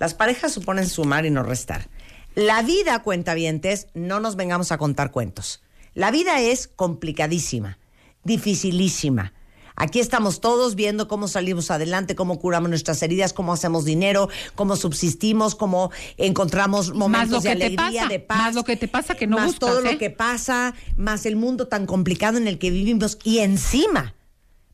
[0.00, 1.88] Las parejas suponen sumar y no restar.
[2.34, 5.62] La vida, cuentavientes, no nos vengamos a contar cuentos.
[5.94, 7.78] La vida es complicadísima,
[8.24, 9.32] dificilísima.
[9.80, 14.74] Aquí estamos todos viendo cómo salimos adelante, cómo curamos nuestras heridas, cómo hacemos dinero, cómo
[14.74, 18.38] subsistimos, cómo encontramos momentos lo de que te alegría, pasa, de paz.
[18.38, 19.92] más lo que te pasa que no Más buscas, todo ¿eh?
[19.92, 23.18] lo que pasa, más el mundo tan complicado en el que vivimos.
[23.22, 24.14] Y encima,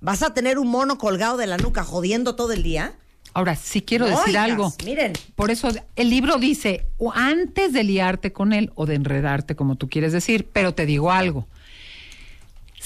[0.01, 2.95] ¿vas a tener un mono colgado de la nuca jodiendo todo el día?
[3.35, 4.73] Ahora, sí quiero decir algo.
[4.87, 5.13] miren.
[5.35, 9.77] Por eso el libro dice, o antes de liarte con él o de enredarte, como
[9.77, 11.47] tú quieres decir, pero te digo algo.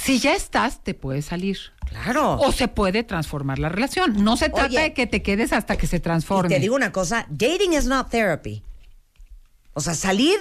[0.01, 1.59] Si ya estás, te puedes salir.
[1.87, 2.35] Claro.
[2.39, 4.23] O se puede transformar la relación.
[4.23, 4.81] No se trata Oye.
[4.81, 6.49] de que te quedes hasta que se Y transforme.
[6.49, 8.63] te digo una cosa, dating is not therapy.
[9.73, 10.39] O sea, salir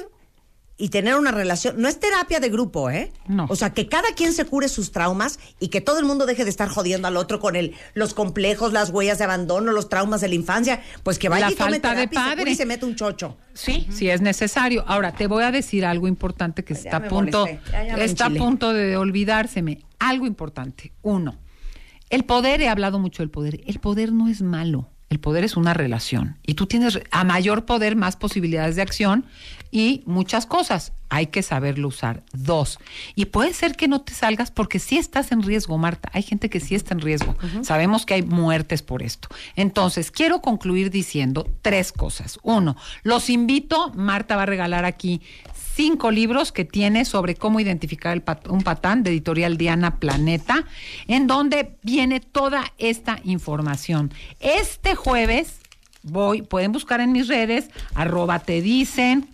[0.79, 3.11] y tener una relación, no es terapia de grupo, ¿eh?
[3.27, 3.47] No.
[3.49, 6.43] O sea, que cada quien se cure sus traumas y que todo el mundo deje
[6.43, 10.21] de estar jodiendo al otro con el, los complejos, las huellas de abandono, los traumas
[10.21, 12.35] de la infancia, pues que vaya La y tome falta de terapia y se cure
[12.37, 12.51] padre.
[12.51, 13.37] y se mete un chocho.
[13.53, 14.83] Sí, sí es necesario.
[14.87, 18.27] Ahora, te voy a decir algo importante que Ya está a punto, ya, ya está
[18.27, 19.79] a punto de olvidárseme.
[19.97, 20.93] Algo importante.
[21.01, 21.39] Uno,
[22.11, 23.61] el poder, he hablado mucho del poder.
[23.65, 24.89] El poder no es malo.
[25.09, 26.37] El poder es una relación.
[26.45, 29.25] Y tú tienes a mayor poder, más posibilidades de acción
[29.71, 30.93] y muchas cosas.
[31.09, 32.23] Hay que saberlo usar.
[32.33, 32.79] Dos.
[33.15, 36.09] Y puede ser que no te salgas porque sí estás en riesgo, Marta.
[36.13, 37.35] Hay gente que sí está en riesgo.
[37.61, 39.29] Sabemos que hay muertes por esto.
[39.55, 42.39] Entonces, quiero concluir diciendo tres cosas.
[42.43, 45.21] Uno, los invito, Marta va a regalar aquí
[45.75, 50.65] cinco libros que tiene sobre cómo identificar el pat- un patán de editorial Diana Planeta,
[51.07, 54.11] en donde viene toda esta información.
[54.39, 55.59] Este jueves
[56.03, 59.29] voy, pueden buscar en mis redes, arroba te dicen,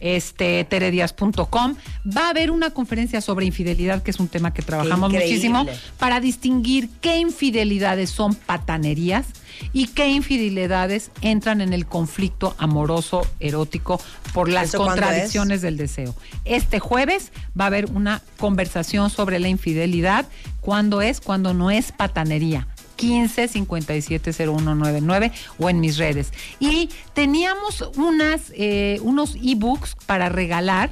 [0.00, 1.74] este, teredias.com.
[2.06, 5.66] Va a haber una conferencia sobre infidelidad, que es un tema que trabajamos muchísimo,
[5.98, 9.26] para distinguir qué infidelidades son patanerías
[9.72, 14.00] y qué infidelidades entran en el conflicto amoroso, erótico,
[14.32, 16.14] por las ¿Eso cuándo contradicciones del deseo.
[16.44, 20.26] Este jueves va a haber una conversación sobre la infidelidad,
[20.60, 22.68] cuándo es, cuándo no es patanería.
[22.98, 26.32] 15 57 0199 o en mis redes.
[26.58, 30.90] Y teníamos unas, eh, unos ebooks para regalar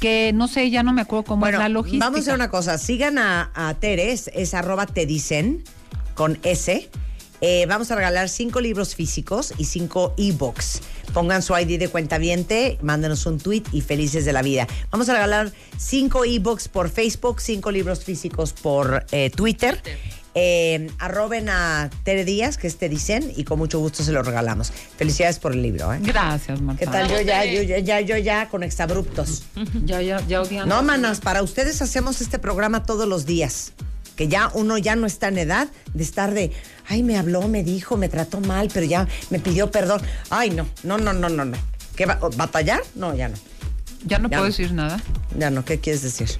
[0.00, 2.06] que no sé, ya no me acuerdo cómo Bueno, es la logística.
[2.06, 2.78] vamos a hacer una cosa.
[2.78, 5.62] Sigan a, a Tere, es, arroba te dicen,
[6.14, 6.88] con S.
[7.42, 10.80] Eh, vamos a regalar cinco libros físicos y cinco ebooks.
[11.14, 14.66] Pongan su ID de cuentaviente, mándenos un tweet y felices de la vida.
[14.90, 19.82] Vamos a regalar cinco ebooks por Facebook, cinco libros físicos por eh, Twitter.
[20.42, 24.22] Eh, arroben a Tere Díaz, que es Te Dicen, y con mucho gusto se lo
[24.22, 24.72] regalamos.
[24.96, 25.98] Felicidades por el libro, ¿eh?
[26.00, 26.78] Gracias, Marta.
[26.80, 27.10] ¿Qué tal?
[27.10, 29.42] Yo ya, yo ya, ya, yo ya, con exabruptos.
[29.84, 30.74] Ya, ya, ya odiando.
[30.74, 33.72] No, manas, para ustedes hacemos este programa todos los días.
[34.16, 36.52] Que ya uno ya no está en edad de estar de,
[36.88, 40.00] ay, me habló, me dijo, me trató mal, pero ya me pidió perdón.
[40.30, 41.58] Ay, no, no, no, no, no, no.
[41.96, 42.80] ¿Qué va- ¿Batallar?
[42.94, 43.36] No, ya no.
[44.06, 44.46] Ya no Ya puedo no.
[44.46, 45.02] decir nada.
[45.38, 46.30] Ya no, ¿qué quieres decir?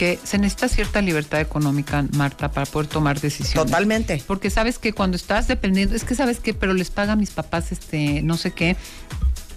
[0.00, 3.52] Que se necesita cierta libertad económica, Marta, para poder tomar decisiones.
[3.52, 4.24] Totalmente.
[4.26, 7.32] Porque sabes que cuando estás dependiendo, es que sabes que, pero les paga a mis
[7.32, 8.78] papás este, no sé qué,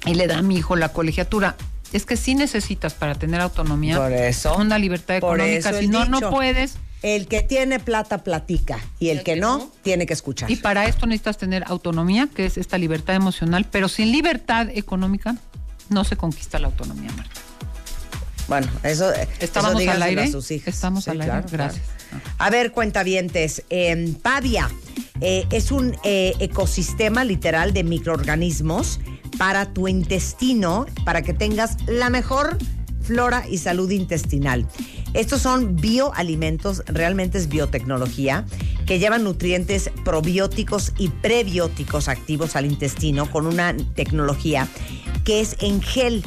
[0.05, 1.55] y le da a mi hijo la colegiatura.
[1.93, 4.57] Es que sí necesitas para tener autonomía Por eso.
[4.57, 5.79] una libertad económica.
[5.79, 6.75] Si no, no puedes.
[7.03, 10.51] El que tiene plata platica y el, que, no, tiene que escuchar.
[10.51, 15.37] Y para esto necesitas tener autonomía, que es esta libertad emocional, pero sin libertad económica
[15.87, 17.42] no se conquista la autonomía, Marta.
[18.47, 20.23] Bueno, eso, ¿Estábamos eso al aire?
[20.23, 20.73] a sus hijas.
[20.75, 21.43] Estamos Sí, al aire.
[21.51, 21.81] Gracias.
[22.09, 22.23] claro.
[22.37, 24.69] A ver, cuentavientes, eh, Pavia
[25.21, 28.99] eh, es un eh, ecosistema literal de microorganismos
[29.37, 32.57] para tu intestino, para que tengas la mejor
[33.01, 34.67] flora y salud intestinal.
[35.13, 38.45] Estos son bioalimentos, realmente es biotecnología,
[38.85, 44.67] que llevan nutrientes probióticos y prebióticos activos al intestino con una tecnología
[45.23, 46.23] que es en gel.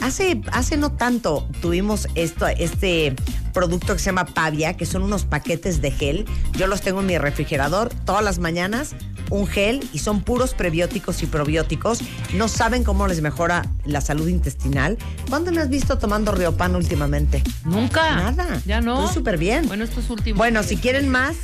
[0.00, 3.14] Hace, hace no tanto tuvimos esto, este
[3.52, 6.24] producto que se llama Pavia, que son unos paquetes de gel.
[6.56, 8.94] Yo los tengo en mi refrigerador todas las mañanas,
[9.30, 12.00] un gel, y son puros prebióticos y probióticos.
[12.34, 14.98] No saben cómo les mejora la salud intestinal.
[15.28, 17.42] ¿Cuándo me has visto tomando Riopan últimamente?
[17.64, 18.16] Nunca.
[18.16, 18.62] Nada.
[18.66, 19.12] Ya no.
[19.12, 19.66] Súper bien.
[19.66, 20.38] Bueno, estos últimos.
[20.38, 21.36] Bueno, si quieren más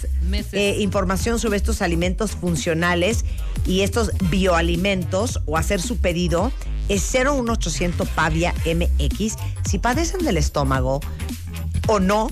[0.53, 3.25] eh, información sobre estos alimentos funcionales
[3.67, 6.53] y estos bioalimentos o hacer su pedido,
[6.89, 9.37] es 01800 Pavia MX.
[9.65, 11.01] Si padecen del estómago
[11.89, 12.29] o no,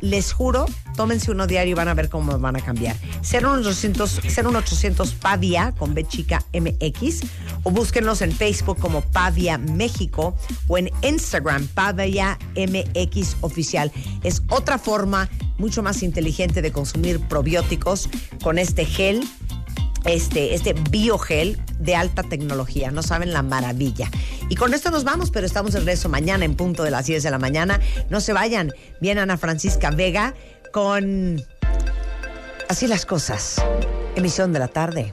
[0.00, 2.96] les juro, tómense uno diario y van a ver cómo van a cambiar.
[3.22, 7.20] 01800, 01800 Pavia con B chica MX
[7.62, 10.34] o búsquenlos en Facebook como Pavia México
[10.68, 13.92] o en Instagram Pavia MX oficial.
[14.22, 15.28] Es otra forma
[15.58, 18.08] mucho más inteligente de consumir probióticos
[18.42, 19.22] con este gel
[20.04, 22.90] este, este biogel de alta tecnología.
[22.90, 24.10] No saben la maravilla.
[24.48, 27.22] Y con esto nos vamos, pero estamos de regreso mañana en punto de las 10
[27.22, 27.80] de la mañana.
[28.08, 28.72] No se vayan.
[29.00, 30.34] Viene Ana Francisca Vega
[30.72, 31.42] con
[32.70, 33.60] Así las cosas.
[34.14, 35.12] Emisión de la tarde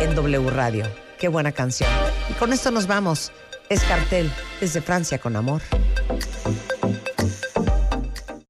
[0.00, 0.86] en W Radio.
[1.18, 1.90] Qué buena canción.
[2.30, 3.30] Y con esto nos vamos.
[3.68, 5.60] Es cartel desde Francia con amor.